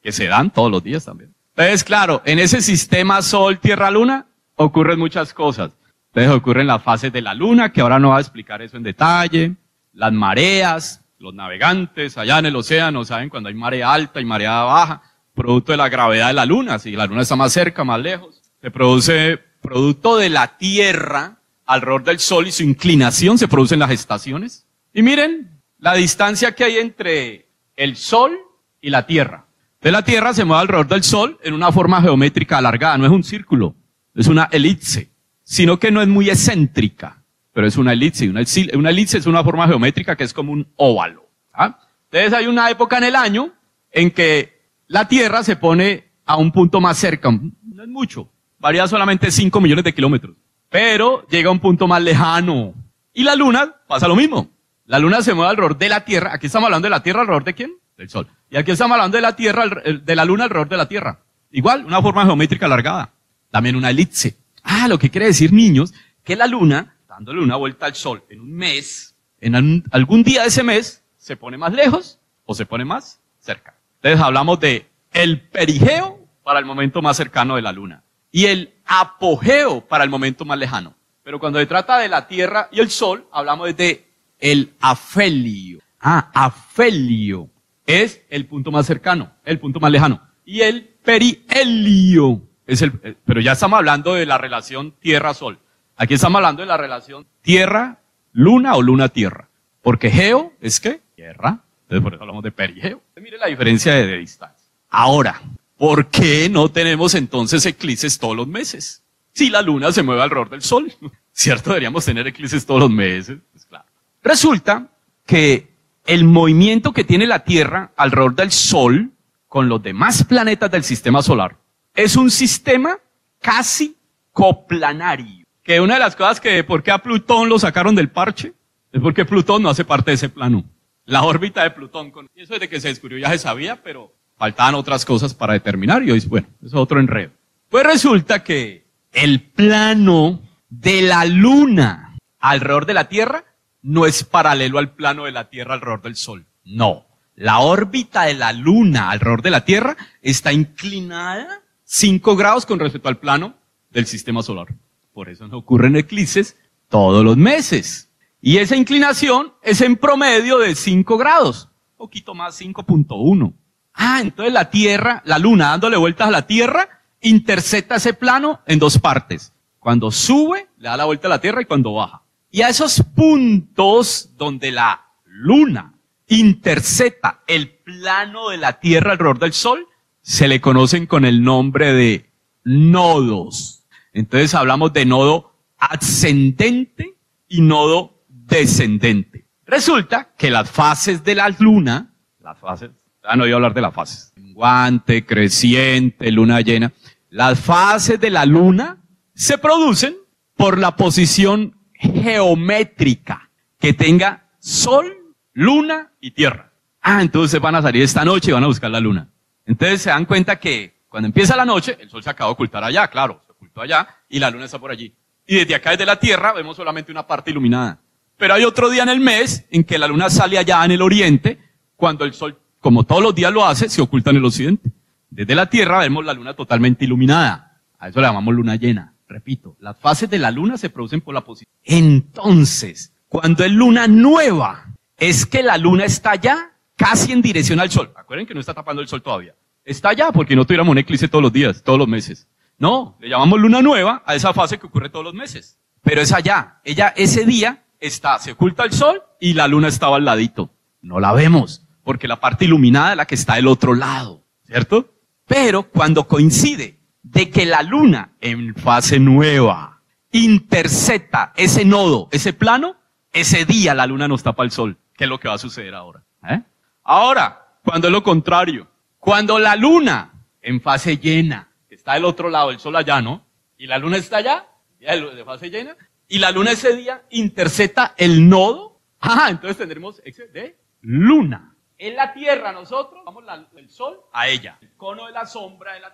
[0.02, 1.34] Que se dan todos los días también.
[1.56, 5.72] Entonces, claro, en ese sistema Sol, Tierra, Luna, ocurren muchas cosas.
[6.14, 8.84] Entonces ocurren las fases de la Luna, que ahora no va a explicar eso en
[8.84, 9.56] detalle.
[9.94, 14.64] Las mareas, los navegantes allá en el océano, saben cuando hay marea alta y marea
[14.64, 15.02] baja,
[15.42, 16.78] producto de la gravedad de la Luna.
[16.78, 22.04] Si la Luna está más cerca, más lejos, se produce producto de la Tierra alrededor
[22.04, 24.68] del Sol y su inclinación se producen las estaciones.
[24.94, 28.38] Y miren la distancia que hay entre el Sol
[28.82, 29.46] y la Tierra.
[29.82, 33.12] De la Tierra se mueve alrededor del Sol en una forma geométrica alargada, no es
[33.12, 33.76] un círculo,
[34.14, 35.10] es una elipse,
[35.44, 38.30] sino que no es muy excéntrica, pero es una elipse.
[38.30, 38.42] Una,
[38.76, 41.28] una elipse es una forma geométrica que es como un óvalo.
[41.52, 41.80] ¿ah?
[42.12, 43.54] Entonces hay una época en el año
[43.92, 44.61] en que
[44.92, 49.62] la Tierra se pone a un punto más cerca, no es mucho, varía solamente 5
[49.62, 50.36] millones de kilómetros.
[50.70, 52.74] Pero llega a un punto más lejano.
[53.14, 54.50] Y la luna pasa lo mismo.
[54.86, 56.34] La luna se mueve alrededor de la Tierra.
[56.34, 57.72] Aquí estamos hablando de la Tierra alrededor de quién?
[57.98, 58.28] Del Sol.
[58.50, 61.20] Y aquí estamos hablando de la Tierra, de la luna alrededor de la Tierra.
[61.52, 63.14] Igual, una forma geométrica alargada.
[63.50, 64.36] También una elipse.
[64.62, 68.42] Ah, lo que quiere decir, niños, que la luna, dándole una vuelta al Sol en
[68.42, 72.84] un mes, en algún día de ese mes, se pone más lejos o se pone
[72.84, 73.71] más cerca.
[74.02, 78.74] Entonces hablamos de el perigeo para el momento más cercano de la luna y el
[78.86, 80.96] apogeo para el momento más lejano.
[81.24, 84.08] Pero cuando se trata de la Tierra y el Sol, hablamos de
[84.40, 85.80] el afelio.
[86.00, 87.50] Ah, afelio
[87.86, 90.22] es el punto más cercano, el punto más lejano.
[90.46, 95.60] Y el perihelio es el, eh, pero ya estamos hablando de la relación Tierra-Sol.
[95.96, 99.50] Aquí estamos hablando de la relación Tierra-Luna o Luna-Tierra.
[99.84, 101.02] Porque geo es qué?
[101.16, 101.60] Tierra.
[101.92, 103.02] Entonces por eso hablamos de perigeo.
[103.18, 104.66] Mire la diferencia de distancia.
[104.90, 105.42] Ahora,
[105.76, 109.04] ¿por qué no tenemos entonces eclipses todos los meses?
[109.34, 110.94] Si la luna se mueve alrededor del sol,
[111.34, 111.72] ¿cierto?
[111.72, 113.40] Deberíamos tener eclipses todos los meses.
[113.52, 113.84] Pues claro.
[114.24, 114.88] Resulta
[115.26, 115.76] que
[116.06, 119.12] el movimiento que tiene la Tierra alrededor del sol
[119.50, 121.58] con los demás planetas del sistema solar
[121.94, 123.00] es un sistema
[123.42, 123.98] casi
[124.32, 125.46] coplanario.
[125.62, 128.54] Que una de las cosas que, ¿por qué a Plutón lo sacaron del parche?
[128.94, 130.64] Es porque Plutón no hace parte de ese plano.
[131.12, 134.76] La órbita de Plutón, con, eso desde que se descubrió ya se sabía, pero faltaban
[134.76, 137.32] otras cosas para determinar y hoy, bueno, es otro enredo.
[137.68, 143.44] Pues resulta que el plano de la luna alrededor de la Tierra
[143.82, 146.46] no es paralelo al plano de la Tierra alrededor del Sol.
[146.64, 147.06] No.
[147.36, 153.10] La órbita de la luna alrededor de la Tierra está inclinada 5 grados con respecto
[153.10, 153.56] al plano
[153.90, 154.68] del sistema solar.
[155.12, 156.56] Por eso no ocurren eclipses
[156.88, 158.11] todos los meses.
[158.42, 161.70] Y esa inclinación es en promedio de 5 grados.
[161.92, 163.54] Un poquito más, 5.1.
[163.94, 166.90] Ah, entonces la Tierra, la Luna dándole vueltas a la Tierra,
[167.22, 169.54] intercepta ese plano en dos partes.
[169.80, 172.24] Cuando sube, le da la vuelta a la Tierra y cuando baja.
[172.50, 175.94] Y a esos puntos donde la Luna
[176.28, 179.88] intercepta el plano de la Tierra alrededor del Sol,
[180.22, 182.32] se le conocen con el nombre de
[182.64, 183.84] nodos.
[184.14, 187.16] Entonces hablamos de nodo ascendente
[187.48, 188.11] y nodo
[188.58, 189.46] descendente.
[189.66, 192.92] Resulta que las fases de la Luna, las fases
[193.38, 194.34] voy a hablar de las fases.
[194.36, 196.92] Guante, creciente, luna llena.
[197.30, 198.98] Las fases de la luna
[199.34, 200.16] se producen
[200.56, 206.74] por la posición geométrica que tenga sol, luna y tierra.
[207.02, 209.30] Ah, entonces van a salir esta noche y van a buscar la luna.
[209.66, 212.84] Entonces se dan cuenta que cuando empieza la noche, el sol se acaba de ocultar
[212.84, 215.16] allá, claro, se ocultó allá y la luna está por allí.
[215.48, 218.00] Y desde acá, desde la tierra, vemos solamente una parte iluminada.
[218.42, 221.04] Pero hay otro día en el mes en que la luna sale allá en el
[221.04, 221.60] oriente,
[221.96, 224.90] cuando el sol como todos los días lo hace, se oculta en el occidente.
[225.30, 227.84] Desde la Tierra vemos la luna totalmente iluminada.
[228.00, 229.14] A eso le llamamos luna llena.
[229.28, 231.72] Repito, las fases de la luna se producen por la posición.
[231.84, 237.92] Entonces, cuando es luna nueva, es que la luna está ya casi en dirección al
[237.92, 238.12] sol.
[238.16, 239.54] Acuerden que no está tapando el sol todavía.
[239.86, 242.48] Está allá porque no tuviéramos un eclipse todos los días, todos los meses.
[242.80, 245.78] No, le llamamos luna nueva a esa fase que ocurre todos los meses.
[246.02, 246.80] Pero es allá.
[246.84, 250.72] Ella ese día está, se oculta el sol y la luna estaba al ladito.
[251.02, 255.14] No la vemos porque la parte iluminada es la que está del otro lado, ¿cierto?
[255.48, 262.96] Pero cuando coincide de que la luna en fase nueva intercepta ese nodo, ese plano,
[263.32, 265.94] ese día la luna nos tapa el sol, que es lo que va a suceder
[265.94, 266.24] ahora.
[266.50, 266.62] ¿eh?
[267.04, 268.88] Ahora, cuando es lo contrario,
[269.20, 273.46] cuando la luna en fase llena, está del otro lado, el sol allá, ¿no?
[273.78, 274.66] Y la luna está allá,
[275.00, 275.96] de fase llena,
[276.32, 281.76] y la luna ese día intercepta el nodo, ah, entonces tendremos de luna.
[281.98, 283.44] En la tierra nosotros vamos
[283.76, 284.78] el sol a ella.
[284.80, 286.14] El cono de la sombra de la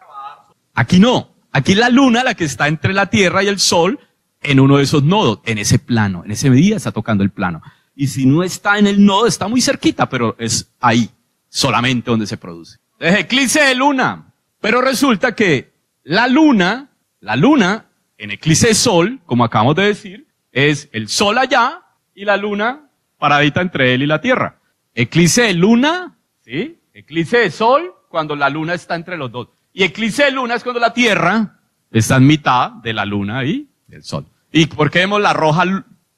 [0.73, 1.35] Aquí no.
[1.51, 3.99] Aquí la luna, la que está entre la tierra y el sol,
[4.41, 7.61] en uno de esos nodos, en ese plano, en ese medida está tocando el plano.
[7.95, 11.11] Y si no está en el nodo, está muy cerquita, pero es ahí,
[11.47, 12.79] solamente donde se produce.
[12.97, 14.33] Es eclipse de luna.
[14.59, 17.86] Pero resulta que la luna, la luna,
[18.17, 21.81] en eclipse sol, como acabamos de decir, es el sol allá
[22.15, 24.59] y la luna paradita entre él y la tierra.
[24.93, 26.79] Eclipse de luna, ¿sí?
[26.93, 29.49] Eclipse de sol cuando la luna está entre los dos.
[29.73, 31.59] Y eclipse de luna es cuando la Tierra
[31.91, 34.25] está en mitad de la luna y del sol.
[34.51, 35.65] ¿Y por qué vemos la roja,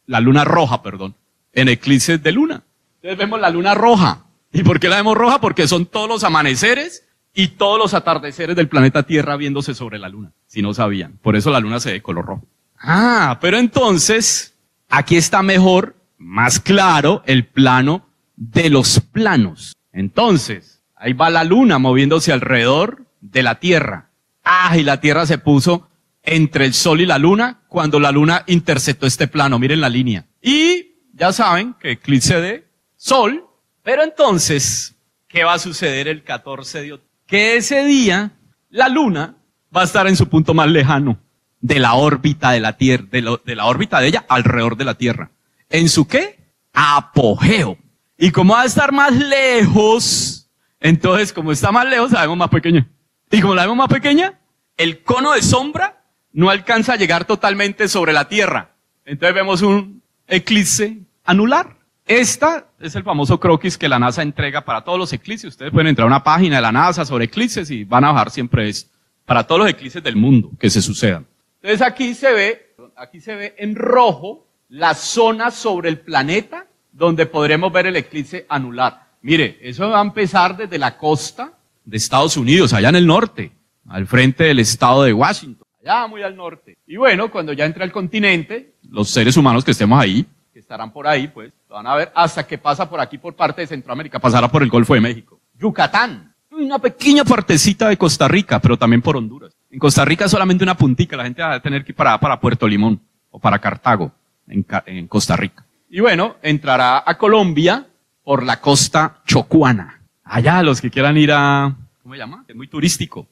[0.06, 1.16] la luna roja, perdón,
[1.52, 2.64] en eclipses de luna?
[2.96, 4.26] Entonces vemos la luna roja.
[4.54, 5.42] ¿Y por qué la vemos roja?
[5.42, 7.06] Porque son todos los amaneceres
[7.40, 11.18] y todos los atardeceres del planeta Tierra viéndose sobre la luna, si no sabían.
[11.22, 12.46] Por eso la luna se ve color rojo.
[12.78, 14.58] Ah, pero entonces,
[14.90, 19.74] aquí está mejor, más claro, el plano de los planos.
[19.94, 24.10] Entonces, ahí va la luna moviéndose alrededor de la Tierra.
[24.44, 25.88] Ah, y la Tierra se puso
[26.24, 29.60] entre el sol y la luna cuando la luna interceptó este plano.
[29.60, 30.26] Miren la línea.
[30.42, 33.46] Y ya saben que eclipse de sol.
[33.82, 34.98] Pero entonces,
[35.30, 37.09] ¿qué va a suceder el 14 de octubre?
[37.30, 38.32] Que ese día
[38.70, 39.36] la luna
[39.76, 41.20] va a estar en su punto más lejano
[41.62, 45.30] de la órbita de la Tierra, de, la órbita de ella alrededor de la Tierra.
[45.70, 46.40] ¿En su qué?
[46.74, 47.78] Apogeo.
[48.18, 52.50] Y como va a estar más lejos, entonces como está más lejos, la vemos más
[52.50, 52.90] pequeña.
[53.30, 54.40] Y como la vemos más pequeña,
[54.76, 58.72] el cono de sombra no alcanza a llegar totalmente sobre la Tierra.
[59.06, 61.78] Entonces vemos un eclipse anular.
[62.10, 65.50] Esta es el famoso croquis que la NASA entrega para todos los eclipses.
[65.50, 68.32] Ustedes pueden entrar a una página de la NASA sobre eclipses y van a bajar
[68.32, 68.90] siempre esto.
[69.28, 71.28] Para todos los eclipses del mundo que se sucedan.
[71.62, 77.28] Entonces aquí se ve, aquí se ve en rojo la zona sobre el planeta donde
[77.28, 79.10] podremos ver el eclipse anular.
[79.22, 81.54] Mire, eso va a empezar desde la costa
[81.86, 83.52] de Estados Unidos, allá en el norte,
[83.88, 86.76] al frente del estado de Washington, allá muy al norte.
[86.88, 90.26] Y bueno, cuando ya entre al continente, los seres humanos que estemos ahí,
[90.70, 93.68] estarán por ahí, pues, van a ver hasta que pasa por aquí por parte de
[93.68, 95.40] Centroamérica, pasará por el Golfo de México.
[95.58, 99.52] Yucatán, una pequeña partecita de Costa Rica, pero también por Honduras.
[99.72, 102.40] En Costa Rica solamente una puntica, la gente va a tener que ir para, para
[102.40, 103.02] Puerto Limón
[103.32, 104.12] o para Cartago,
[104.48, 105.66] en, en Costa Rica.
[105.90, 107.88] Y bueno, entrará a Colombia
[108.24, 110.02] por la costa chocuana.
[110.24, 112.46] Allá los que quieran ir a, ¿cómo se llama?
[112.48, 113.28] Es muy turístico.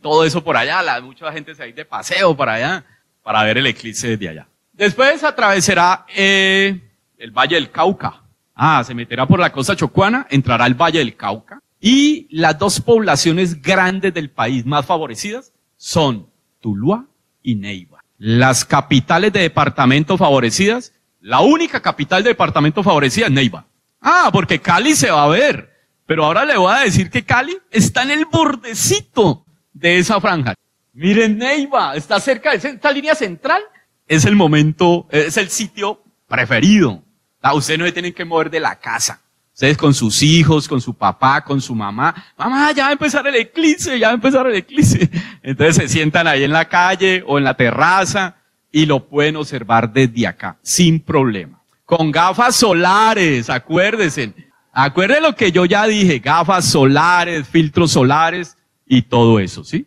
[0.00, 2.84] Todo eso por allá, la, mucha gente se va a ir de paseo para allá,
[3.22, 4.48] para ver el eclipse desde allá.
[4.78, 6.80] Después atravesará eh,
[7.18, 8.22] el Valle del Cauca.
[8.54, 11.60] Ah, se meterá por la costa chocuana, entrará al Valle del Cauca.
[11.80, 17.06] Y las dos poblaciones grandes del país más favorecidas son Tuluá
[17.42, 18.04] y Neiva.
[18.18, 23.66] Las capitales de departamento favorecidas, la única capital de departamento favorecida es Neiva.
[24.00, 25.72] Ah, porque Cali se va a ver.
[26.06, 30.54] Pero ahora le voy a decir que Cali está en el bordecito de esa franja.
[30.92, 33.60] Miren Neiva, está cerca de esta línea central.
[34.08, 37.02] Es el momento, es el sitio preferido.
[37.42, 39.20] Ah, usted no se tienen que mover de la casa.
[39.52, 42.14] Ustedes con sus hijos, con su papá, con su mamá.
[42.36, 45.10] Mamá, ya va a empezar el eclipse, ya va a empezar el eclipse.
[45.42, 48.36] Entonces se sientan ahí en la calle o en la terraza
[48.70, 51.60] y lo pueden observar desde acá, sin problema.
[51.84, 54.32] Con gafas solares, acuérdense.
[54.72, 59.86] Acuérdense lo que yo ya dije, gafas solares, filtros solares y todo eso, ¿sí?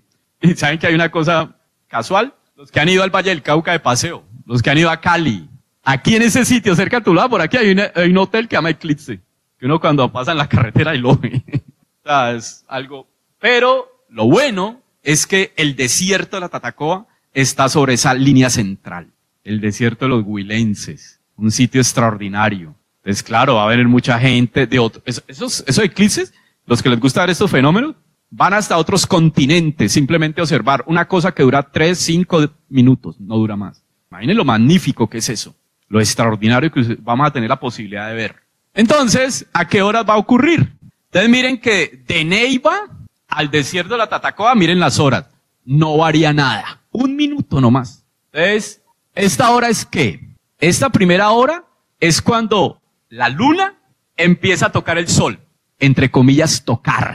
[0.55, 1.55] Saben que hay una cosa
[1.87, 2.33] casual.
[2.61, 5.01] Los que han ido al Valle del Cauca de paseo, los que han ido a
[5.01, 5.49] Cali,
[5.83, 8.47] aquí en ese sitio, cerca de tu lado, por aquí hay un, hay un hotel
[8.47, 9.19] que llama Eclipse
[9.57, 11.43] que uno cuando pasa en la carretera y lo ve.
[11.53, 13.07] o sea, es algo.
[13.39, 19.07] Pero lo bueno es que el desierto de la Tatacoa está sobre esa línea central.
[19.43, 21.19] El desierto de los huilenses.
[21.37, 22.75] Un sitio extraordinario.
[22.97, 25.03] Entonces, claro, va a haber mucha gente de otros.
[25.27, 26.31] Esos, esos eclipses,
[26.67, 27.95] los que les gusta ver estos fenómenos,
[28.31, 33.55] van hasta otros continentes, simplemente observar una cosa que dura tres, cinco minutos, no dura
[33.55, 33.83] más.
[34.09, 35.53] Imaginen lo magnífico que es eso,
[35.89, 38.35] lo extraordinario que vamos a tener la posibilidad de ver.
[38.73, 40.73] Entonces, ¿a qué horas va a ocurrir?
[41.07, 42.87] Entonces miren que de Neiva
[43.27, 45.25] al desierto de la Tatacoa, miren las horas.
[45.65, 46.81] No varía nada.
[46.91, 48.05] Un minuto nomás.
[48.31, 48.81] Entonces,
[49.13, 50.21] ¿esta hora es qué?
[50.59, 51.65] Esta primera hora
[51.99, 53.75] es cuando la luna
[54.15, 55.39] empieza a tocar el sol.
[55.79, 57.13] Entre comillas, tocar.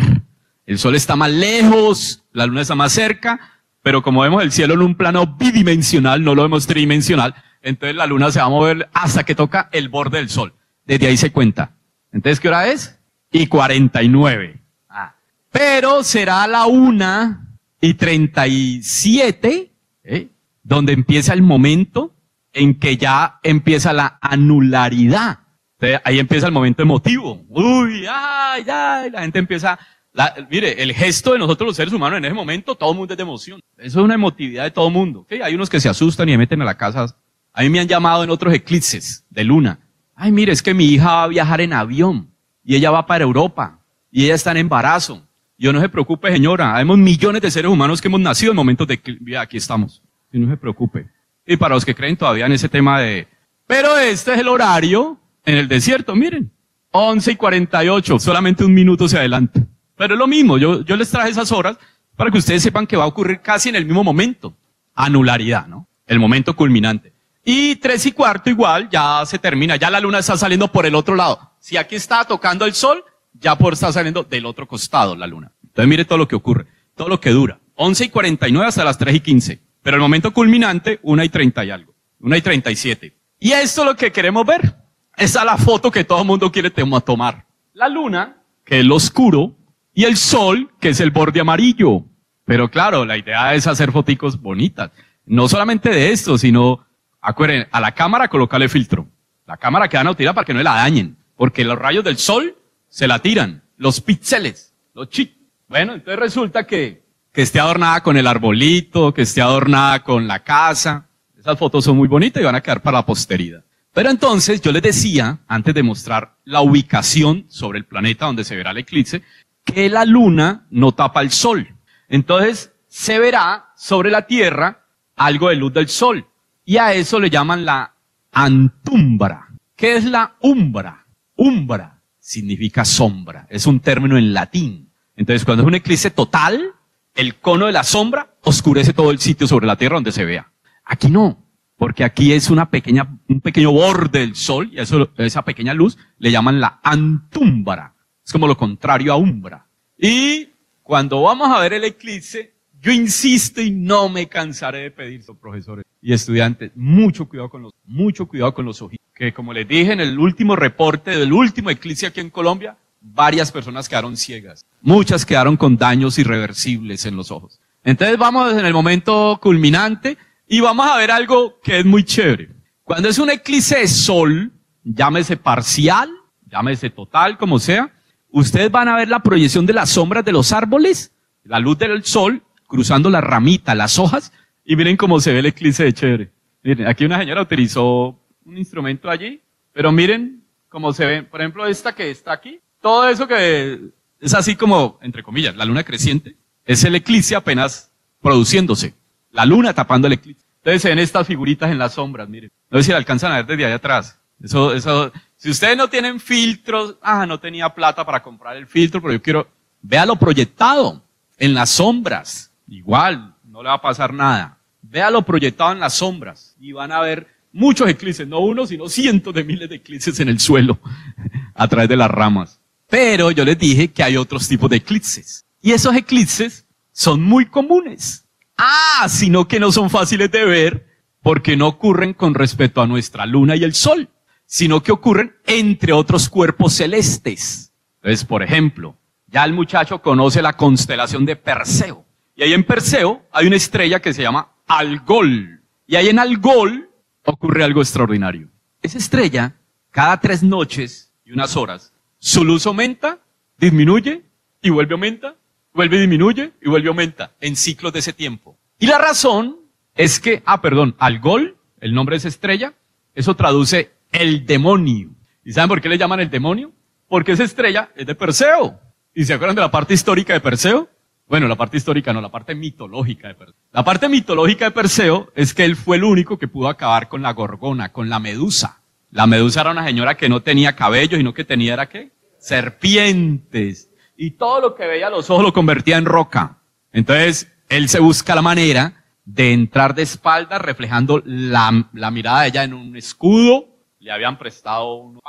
[0.66, 3.40] El sol está más lejos, la luna está más cerca,
[3.82, 8.06] pero como vemos el cielo en un plano bidimensional, no lo vemos tridimensional, entonces la
[8.06, 10.54] luna se va a mover hasta que toca el borde del sol.
[10.84, 11.76] Desde ahí se cuenta.
[12.12, 12.98] Entonces, ¿qué hora es?
[13.30, 14.60] Y 49.
[14.88, 15.14] Ah.
[15.50, 17.46] Pero será la una
[17.80, 19.72] y 37,
[20.04, 20.28] ¿eh?
[20.62, 22.14] donde empieza el momento
[22.52, 25.40] en que ya empieza la anularidad.
[25.78, 27.44] Entonces, ahí empieza el momento emotivo.
[27.48, 29.78] Uy, ay, ay, la gente empieza,
[30.16, 33.12] la, mire, el gesto de nosotros los seres humanos en ese momento, todo el mundo
[33.12, 33.60] es de emoción.
[33.76, 35.26] Eso es una emotividad de todo el mundo.
[35.28, 35.42] ¿sí?
[35.42, 37.14] Hay unos que se asustan y se meten a la casa.
[37.52, 39.78] A mí me han llamado en otros eclipses de luna
[40.14, 42.30] Ay, mire, es que mi hija va a viajar en avión
[42.64, 45.22] y ella va para Europa y ella está en embarazo.
[45.58, 46.74] Yo no se preocupe, señora.
[46.74, 50.02] Hay millones de seres humanos que hemos nacido en momentos de aquí estamos.
[50.32, 51.06] Y no se preocupe.
[51.46, 53.28] Y para los que creen todavía en ese tema de,
[53.66, 56.50] pero este es el horario en el desierto, miren.
[56.92, 59.60] 11 y 48, solamente un minuto se adelanta.
[59.96, 61.78] Pero es lo mismo, yo, yo les traje esas horas
[62.16, 64.54] para que ustedes sepan que va a ocurrir casi en el mismo momento.
[64.94, 65.86] Anularidad, ¿no?
[66.06, 67.12] El momento culminante.
[67.44, 70.94] Y tres y cuarto igual, ya se termina, ya la luna está saliendo por el
[70.94, 71.52] otro lado.
[71.60, 75.52] Si aquí está tocando el sol, ya por estar saliendo del otro costado la luna.
[75.62, 77.60] Entonces mire todo lo que ocurre, todo lo que dura.
[77.76, 79.60] 11 y 49 hasta las 3 y 15.
[79.82, 81.94] Pero el momento culminante, 1 y 30 y algo.
[82.20, 83.16] 1 y 37.
[83.38, 84.74] Y esto es lo que queremos ver.
[85.16, 87.46] Esa es la foto que todo el mundo quiere tomar.
[87.74, 89.54] La luna, que es lo oscuro,
[89.96, 92.04] y el sol, que es el borde amarillo.
[92.44, 94.90] Pero claro, la idea es hacer foticos bonitas.
[95.24, 96.86] No solamente de esto, sino,
[97.18, 99.08] acuérdense, a la cámara colocarle filtro.
[99.46, 101.16] La cámara que van a utilizar para que no la dañen.
[101.34, 102.56] Porque los rayos del sol
[102.88, 103.62] se la tiran.
[103.78, 105.34] Los píxeles, los chips.
[105.66, 110.40] Bueno, entonces resulta que, que esté adornada con el arbolito, que esté adornada con la
[110.40, 111.08] casa.
[111.38, 113.64] Esas fotos son muy bonitas y van a quedar para la posteridad.
[113.94, 118.54] Pero entonces yo les decía, antes de mostrar la ubicación sobre el planeta donde se
[118.54, 119.22] verá el eclipse,
[119.66, 121.76] que la luna no tapa el sol.
[122.08, 124.86] Entonces se verá sobre la Tierra
[125.16, 126.26] algo de luz del sol.
[126.64, 127.92] Y a eso le llaman la
[128.32, 129.48] antumbra.
[129.74, 131.04] ¿Qué es la umbra?
[131.34, 133.46] Umbra significa sombra.
[133.50, 134.90] Es un término en latín.
[135.16, 136.72] Entonces cuando es un eclipse total,
[137.14, 140.52] el cono de la sombra oscurece todo el sitio sobre la Tierra donde se vea.
[140.84, 141.44] Aquí no,
[141.76, 145.98] porque aquí es una pequeña, un pequeño borde del sol, y eso, esa pequeña luz
[146.18, 147.95] le llaman la antúmbara.
[148.26, 149.64] Es como lo contrario a umbra.
[149.96, 150.48] Y
[150.82, 155.84] cuando vamos a ver el eclipse, yo insisto y no me cansaré de pedir, profesores
[156.02, 159.06] y estudiantes, mucho cuidado con los, mucho cuidado con los ojitos.
[159.14, 163.52] Que como les dije en el último reporte del último eclipse aquí en Colombia, varias
[163.52, 164.66] personas quedaron ciegas.
[164.82, 167.60] Muchas quedaron con daños irreversibles en los ojos.
[167.84, 170.18] Entonces vamos en el momento culminante
[170.48, 172.50] y vamos a ver algo que es muy chévere.
[172.82, 174.52] Cuando es un eclipse de sol,
[174.82, 176.10] llámese parcial,
[176.50, 177.92] llámese total, como sea,
[178.40, 181.12] ustedes van a ver la proyección de las sombras de los árboles,
[181.44, 184.32] la luz del sol cruzando la ramita, las hojas,
[184.64, 186.30] y miren cómo se ve el eclipse de chévere.
[186.62, 189.40] Miren, aquí una señora utilizó un instrumento allí,
[189.72, 193.80] pero miren cómo se ve, por ejemplo, esta que está aquí, todo eso que
[194.20, 198.94] es así como, entre comillas, la luna creciente, es el eclipse apenas produciéndose.
[199.30, 200.44] La luna tapando el eclipse.
[200.58, 202.50] Entonces se ven estas figuritas en las sombras, miren.
[202.70, 204.20] No sé si la alcanzan a ver desde allá atrás.
[204.42, 209.00] Eso, eso, si ustedes no tienen filtros, ah, no tenía plata para comprar el filtro,
[209.00, 209.48] pero yo quiero,
[209.82, 211.02] véalo proyectado
[211.38, 212.52] en las sombras.
[212.68, 214.58] Igual, no le va a pasar nada.
[214.82, 219.34] Véalo proyectado en las sombras y van a ver muchos eclipses, no uno, sino cientos
[219.34, 220.78] de miles de eclipses en el suelo,
[221.54, 222.60] a través de las ramas.
[222.88, 225.44] Pero yo les dije que hay otros tipos de eclipses.
[225.60, 228.26] Y esos eclipses son muy comunes.
[228.56, 230.86] Ah, sino que no son fáciles de ver
[231.22, 234.08] porque no ocurren con respecto a nuestra luna y el sol,
[234.46, 237.72] sino que ocurren entre otros cuerpos celestes.
[237.96, 242.04] Entonces, por ejemplo, ya el muchacho conoce la constelación de Perseo.
[242.34, 245.60] Y ahí en Perseo hay una estrella que se llama Algol.
[245.86, 246.88] Y ahí en Algol
[247.24, 248.48] ocurre algo extraordinario.
[248.82, 249.56] Esa estrella,
[249.90, 253.18] cada tres noches y unas horas, su luz aumenta,
[253.58, 254.22] disminuye
[254.62, 255.34] y vuelve aumenta
[255.76, 258.58] vuelve y disminuye y vuelve aumenta en ciclos de ese tiempo.
[258.78, 259.58] Y la razón
[259.94, 262.74] es que, ah, perdón, al gol, el nombre de esa estrella,
[263.14, 265.10] eso traduce el demonio.
[265.44, 266.72] ¿Y saben por qué le llaman el demonio?
[267.08, 268.80] Porque esa estrella es de Perseo.
[269.14, 270.88] ¿Y se acuerdan de la parte histórica de Perseo?
[271.28, 273.56] Bueno, la parte histórica no, la parte mitológica de Perseo.
[273.72, 277.22] La parte mitológica de Perseo es que él fue el único que pudo acabar con
[277.22, 278.80] la gorgona, con la medusa.
[279.10, 282.10] La medusa era una señora que no tenía cabello, sino que tenía, ¿era qué?
[282.38, 286.58] Serpientes y todo lo que veía los ojos lo convertía en roca.
[286.92, 292.48] Entonces, él se busca la manera de entrar de espaldas reflejando la, la mirada de
[292.48, 293.66] ella en un escudo,
[294.06, 295.20] le habían prestado una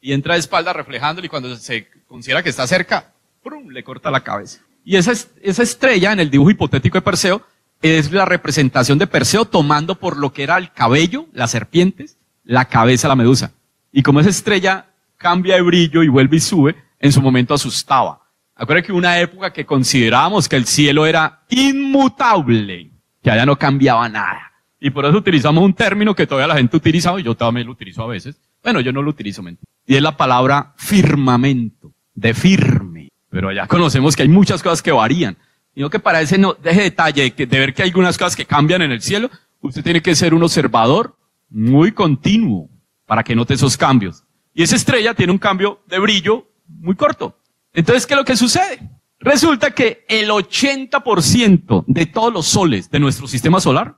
[0.00, 3.12] y entra de espaldas reflejándolo y cuando se considera que está cerca,
[3.42, 3.68] ¡prum!
[3.68, 4.62] le corta la cabeza.
[4.86, 5.12] Y esa,
[5.42, 7.42] esa estrella en el dibujo hipotético de Perseo
[7.82, 12.64] es la representación de Perseo tomando por lo que era el cabello, las serpientes, la
[12.64, 13.52] cabeza, la medusa.
[13.92, 14.86] Y como esa estrella
[15.18, 18.22] cambia de brillo y vuelve y sube, en su momento asustaba.
[18.54, 22.92] Acuérdense que una época que considerábamos que el cielo era inmutable,
[23.22, 24.52] que allá no cambiaba nada.
[24.78, 27.72] Y por eso utilizamos un término que todavía la gente utiliza, y yo también lo
[27.72, 28.40] utilizo a veces.
[28.62, 29.42] Bueno, yo no lo utilizo,
[29.86, 33.08] y es la palabra firmamento, de firme.
[33.30, 35.36] Pero allá conocemos que hay muchas cosas que varían.
[35.74, 38.34] Y no que para ese no, deje detalle de, de ver que hay algunas cosas
[38.34, 41.16] que cambian en el cielo, usted tiene que ser un observador
[41.48, 42.68] muy continuo
[43.04, 44.24] para que note esos cambios.
[44.54, 47.38] Y esa estrella tiene un cambio de brillo muy corto.
[47.72, 48.80] Entonces, ¿qué es lo que sucede?
[49.20, 53.96] Resulta que el 80% de todos los soles de nuestro sistema solar,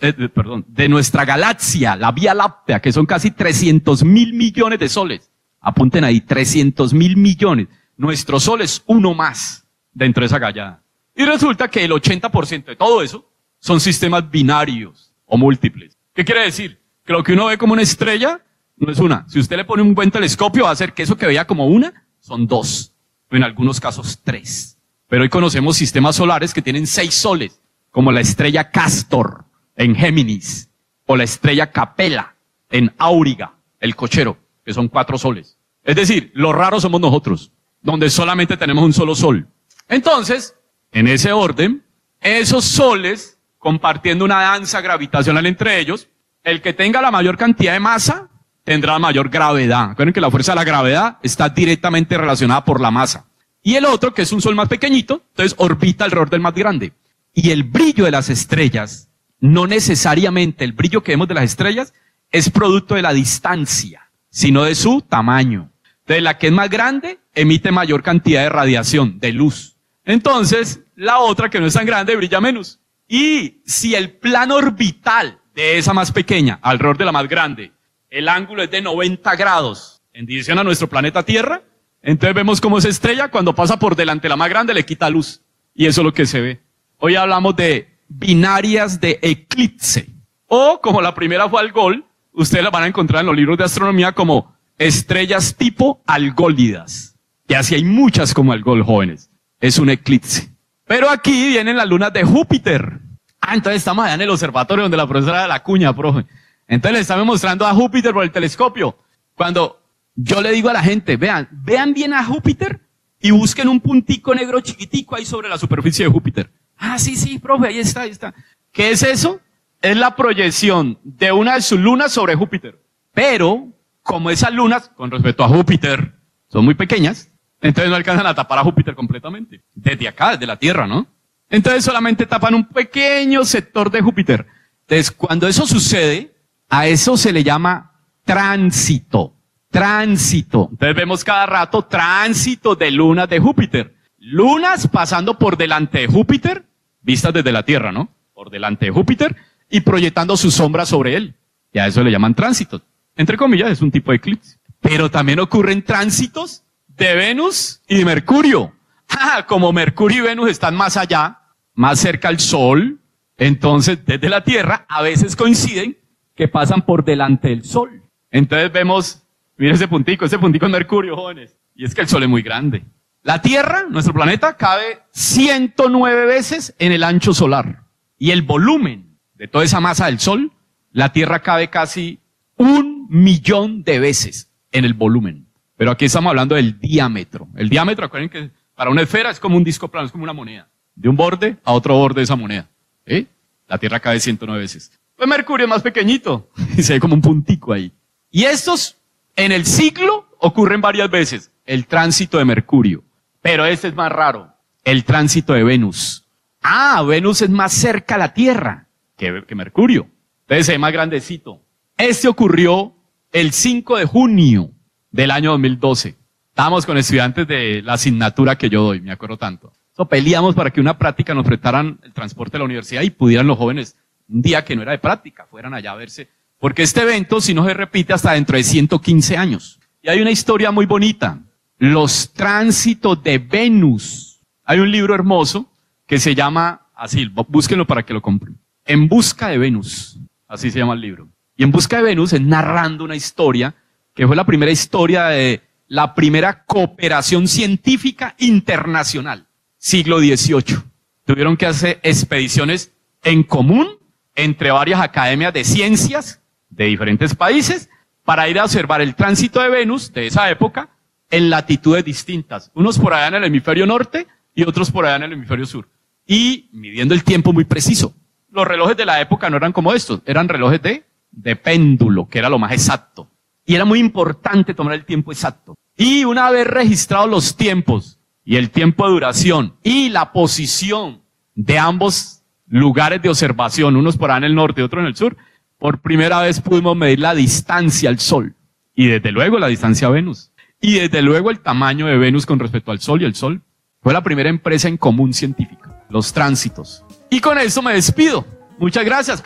[0.00, 4.88] eh, perdón, de nuestra galaxia, la Vía Láctea, que son casi 300 mil millones de
[4.88, 7.68] soles, apunten ahí, 300 mil millones.
[7.96, 10.82] Nuestro sol es uno más dentro de esa gallada.
[11.14, 15.96] Y resulta que el 80% de todo eso son sistemas binarios o múltiples.
[16.14, 16.80] ¿Qué quiere decir?
[17.04, 18.40] Que lo que uno ve como una estrella
[18.76, 19.26] no es una.
[19.28, 21.66] Si usted le pone un buen telescopio, va a hacer que eso que veía como
[21.66, 22.94] una, son dos.
[23.30, 24.78] En algunos casos, tres.
[25.08, 27.60] Pero hoy conocemos sistemas solares que tienen seis soles,
[27.90, 30.70] como la estrella Castor en Géminis,
[31.06, 32.34] o la estrella Capella
[32.70, 35.58] en Auriga, el cochero, que son cuatro soles.
[35.82, 37.52] Es decir, lo raro somos nosotros,
[37.82, 39.48] donde solamente tenemos un solo sol.
[39.88, 40.54] Entonces,
[40.92, 41.84] en ese orden,
[42.20, 46.08] esos soles, compartiendo una danza gravitacional entre ellos,
[46.44, 48.28] el que tenga la mayor cantidad de masa
[48.64, 49.90] tendrá mayor gravedad.
[49.90, 53.26] Recuerden que la fuerza de la gravedad está directamente relacionada por la masa.
[53.62, 56.92] Y el otro, que es un sol más pequeñito, entonces orbita alrededor del más grande.
[57.34, 59.09] Y el brillo de las estrellas,
[59.40, 61.92] no necesariamente el brillo que vemos de las estrellas,
[62.30, 65.70] es producto de la distancia, sino de su tamaño.
[66.06, 69.76] De la que es más grande, emite mayor cantidad de radiación, de luz.
[70.04, 72.80] Entonces, la otra que no es tan grande brilla menos.
[73.08, 77.72] Y si el plano orbital de esa más pequeña, alrededor de la más grande,
[78.08, 81.62] el ángulo es de 90 grados en dirección a nuestro planeta Tierra,
[82.02, 85.10] entonces vemos cómo esa estrella cuando pasa por delante de la más grande le quita
[85.10, 85.42] luz.
[85.74, 86.60] Y eso es lo que se ve.
[86.98, 90.10] Hoy hablamos de binarias de eclipse.
[90.46, 93.64] O como la primera fue Algol, ustedes la van a encontrar en los libros de
[93.64, 97.16] astronomía como estrellas tipo algólidas.
[97.48, 99.30] Y así hay muchas como Algol jóvenes.
[99.60, 100.50] Es un eclipse.
[100.86, 102.98] Pero aquí vienen las lunas de Júpiter.
[103.40, 106.26] Ah, entonces estamos allá en el observatorio donde la profesora de la cuña, profe.
[106.66, 108.98] Entonces le estamos mostrando a Júpiter por el telescopio.
[109.34, 109.80] Cuando
[110.14, 112.80] yo le digo a la gente, vean, vean bien a Júpiter
[113.20, 116.50] y busquen un puntico negro chiquitico ahí sobre la superficie de Júpiter.
[116.80, 118.34] Ah, sí, sí, profe, ahí está, ahí está.
[118.72, 119.38] ¿Qué es eso?
[119.82, 122.80] Es la proyección de una de sus lunas sobre Júpiter.
[123.12, 123.68] Pero,
[124.02, 126.14] como esas lunas, con respecto a Júpiter,
[126.48, 129.62] son muy pequeñas, entonces no alcanzan a tapar a Júpiter completamente.
[129.74, 131.06] Desde acá, desde la Tierra, ¿no?
[131.50, 134.46] Entonces solamente tapan un pequeño sector de Júpiter.
[134.82, 136.34] Entonces, cuando eso sucede,
[136.70, 137.92] a eso se le llama
[138.24, 139.36] tránsito.
[139.70, 140.68] Tránsito.
[140.72, 143.94] Entonces vemos cada rato tránsito de lunas de Júpiter.
[144.18, 146.69] Lunas pasando por delante de Júpiter,
[147.02, 148.08] vistas desde la Tierra, ¿no?
[148.34, 149.36] Por delante de Júpiter
[149.68, 151.34] y proyectando su sombra sobre él.
[151.72, 152.82] Y a eso le llaman tránsito.
[153.16, 154.58] Entre comillas, es un tipo de eclipse.
[154.80, 158.72] Pero también ocurren tránsitos de Venus y de Mercurio.
[159.12, 161.40] Ah, como Mercurio y Venus están más allá,
[161.74, 163.00] más cerca al Sol,
[163.36, 165.98] entonces desde la Tierra a veces coinciden
[166.36, 168.04] que pasan por delante del Sol.
[168.30, 169.26] Entonces vemos,
[169.56, 171.56] mira ese puntico, ese puntico es Mercurio, jóvenes.
[171.74, 172.84] Y es que el Sol es muy grande.
[173.22, 177.84] La Tierra, nuestro planeta, cabe 109 veces en el ancho solar.
[178.16, 180.52] Y el volumen de toda esa masa del Sol,
[180.90, 182.18] la Tierra cabe casi
[182.56, 185.46] un millón de veces en el volumen.
[185.76, 187.48] Pero aquí estamos hablando del diámetro.
[187.56, 190.32] El diámetro, acuérdense que para una esfera es como un disco plano, es como una
[190.32, 190.68] moneda.
[190.94, 192.70] De un borde a otro borde de esa moneda.
[193.04, 193.26] ¿Eh?
[193.68, 194.92] La Tierra cabe 109 veces.
[195.14, 197.92] Pues Mercurio es más pequeñito y se ve como un puntico ahí.
[198.30, 198.96] Y estos
[199.36, 201.50] en el ciclo ocurren varias veces.
[201.66, 203.04] El tránsito de Mercurio.
[203.42, 204.52] Pero este es más raro.
[204.84, 206.26] El tránsito de Venus.
[206.62, 208.86] Ah, Venus es más cerca a la Tierra
[209.16, 210.08] que, Mercurio.
[210.42, 211.62] Entonces ve más grandecito.
[211.96, 212.94] Este ocurrió
[213.32, 214.70] el 5 de junio
[215.10, 216.16] del año 2012.
[216.48, 219.72] Estábamos con estudiantes de la asignatura que yo doy, me acuerdo tanto.
[219.96, 223.46] So, peleamos para que una práctica nos prestaran el transporte de la universidad y pudieran
[223.46, 223.96] los jóvenes
[224.28, 226.28] un día que no era de práctica, fueran allá a verse.
[226.58, 229.80] Porque este evento, si no se repite, hasta dentro de 115 años.
[230.02, 231.38] Y hay una historia muy bonita.
[231.80, 234.38] Los tránsitos de Venus.
[234.64, 235.66] Hay un libro hermoso
[236.06, 238.58] que se llama, así, búsquenlo para que lo compren.
[238.84, 240.18] En busca de Venus.
[240.46, 241.30] Así se llama el libro.
[241.56, 243.74] Y en busca de Venus es narrando una historia
[244.12, 249.46] que fue la primera historia de la primera cooperación científica internacional,
[249.78, 250.82] siglo XVIII.
[251.24, 252.92] Tuvieron que hacer expediciones
[253.24, 253.88] en común
[254.34, 257.88] entre varias academias de ciencias de diferentes países
[258.22, 260.90] para ir a observar el tránsito de Venus de esa época
[261.30, 265.22] en latitudes distintas, unos por allá en el hemisferio norte y otros por allá en
[265.22, 265.88] el hemisferio sur,
[266.26, 268.14] y midiendo el tiempo muy preciso.
[268.50, 272.48] Los relojes de la época no eran como estos, eran relojes de, péndulo, que era
[272.48, 273.30] lo más exacto.
[273.64, 275.76] Y era muy importante tomar el tiempo exacto.
[275.96, 281.22] Y una vez registrados los tiempos y el tiempo de duración y la posición
[281.54, 285.16] de ambos lugares de observación, unos por allá en el norte y otros en el
[285.16, 285.36] sur,
[285.78, 288.54] por primera vez pudimos medir la distancia al Sol.
[288.94, 290.49] Y desde luego la distancia a Venus.
[290.80, 293.62] Y desde luego el tamaño de Venus con respecto al Sol y el Sol.
[294.02, 296.04] Fue la primera empresa en común científica.
[296.08, 297.04] Los tránsitos.
[297.28, 298.46] Y con eso me despido.
[298.78, 299.44] Muchas gracias.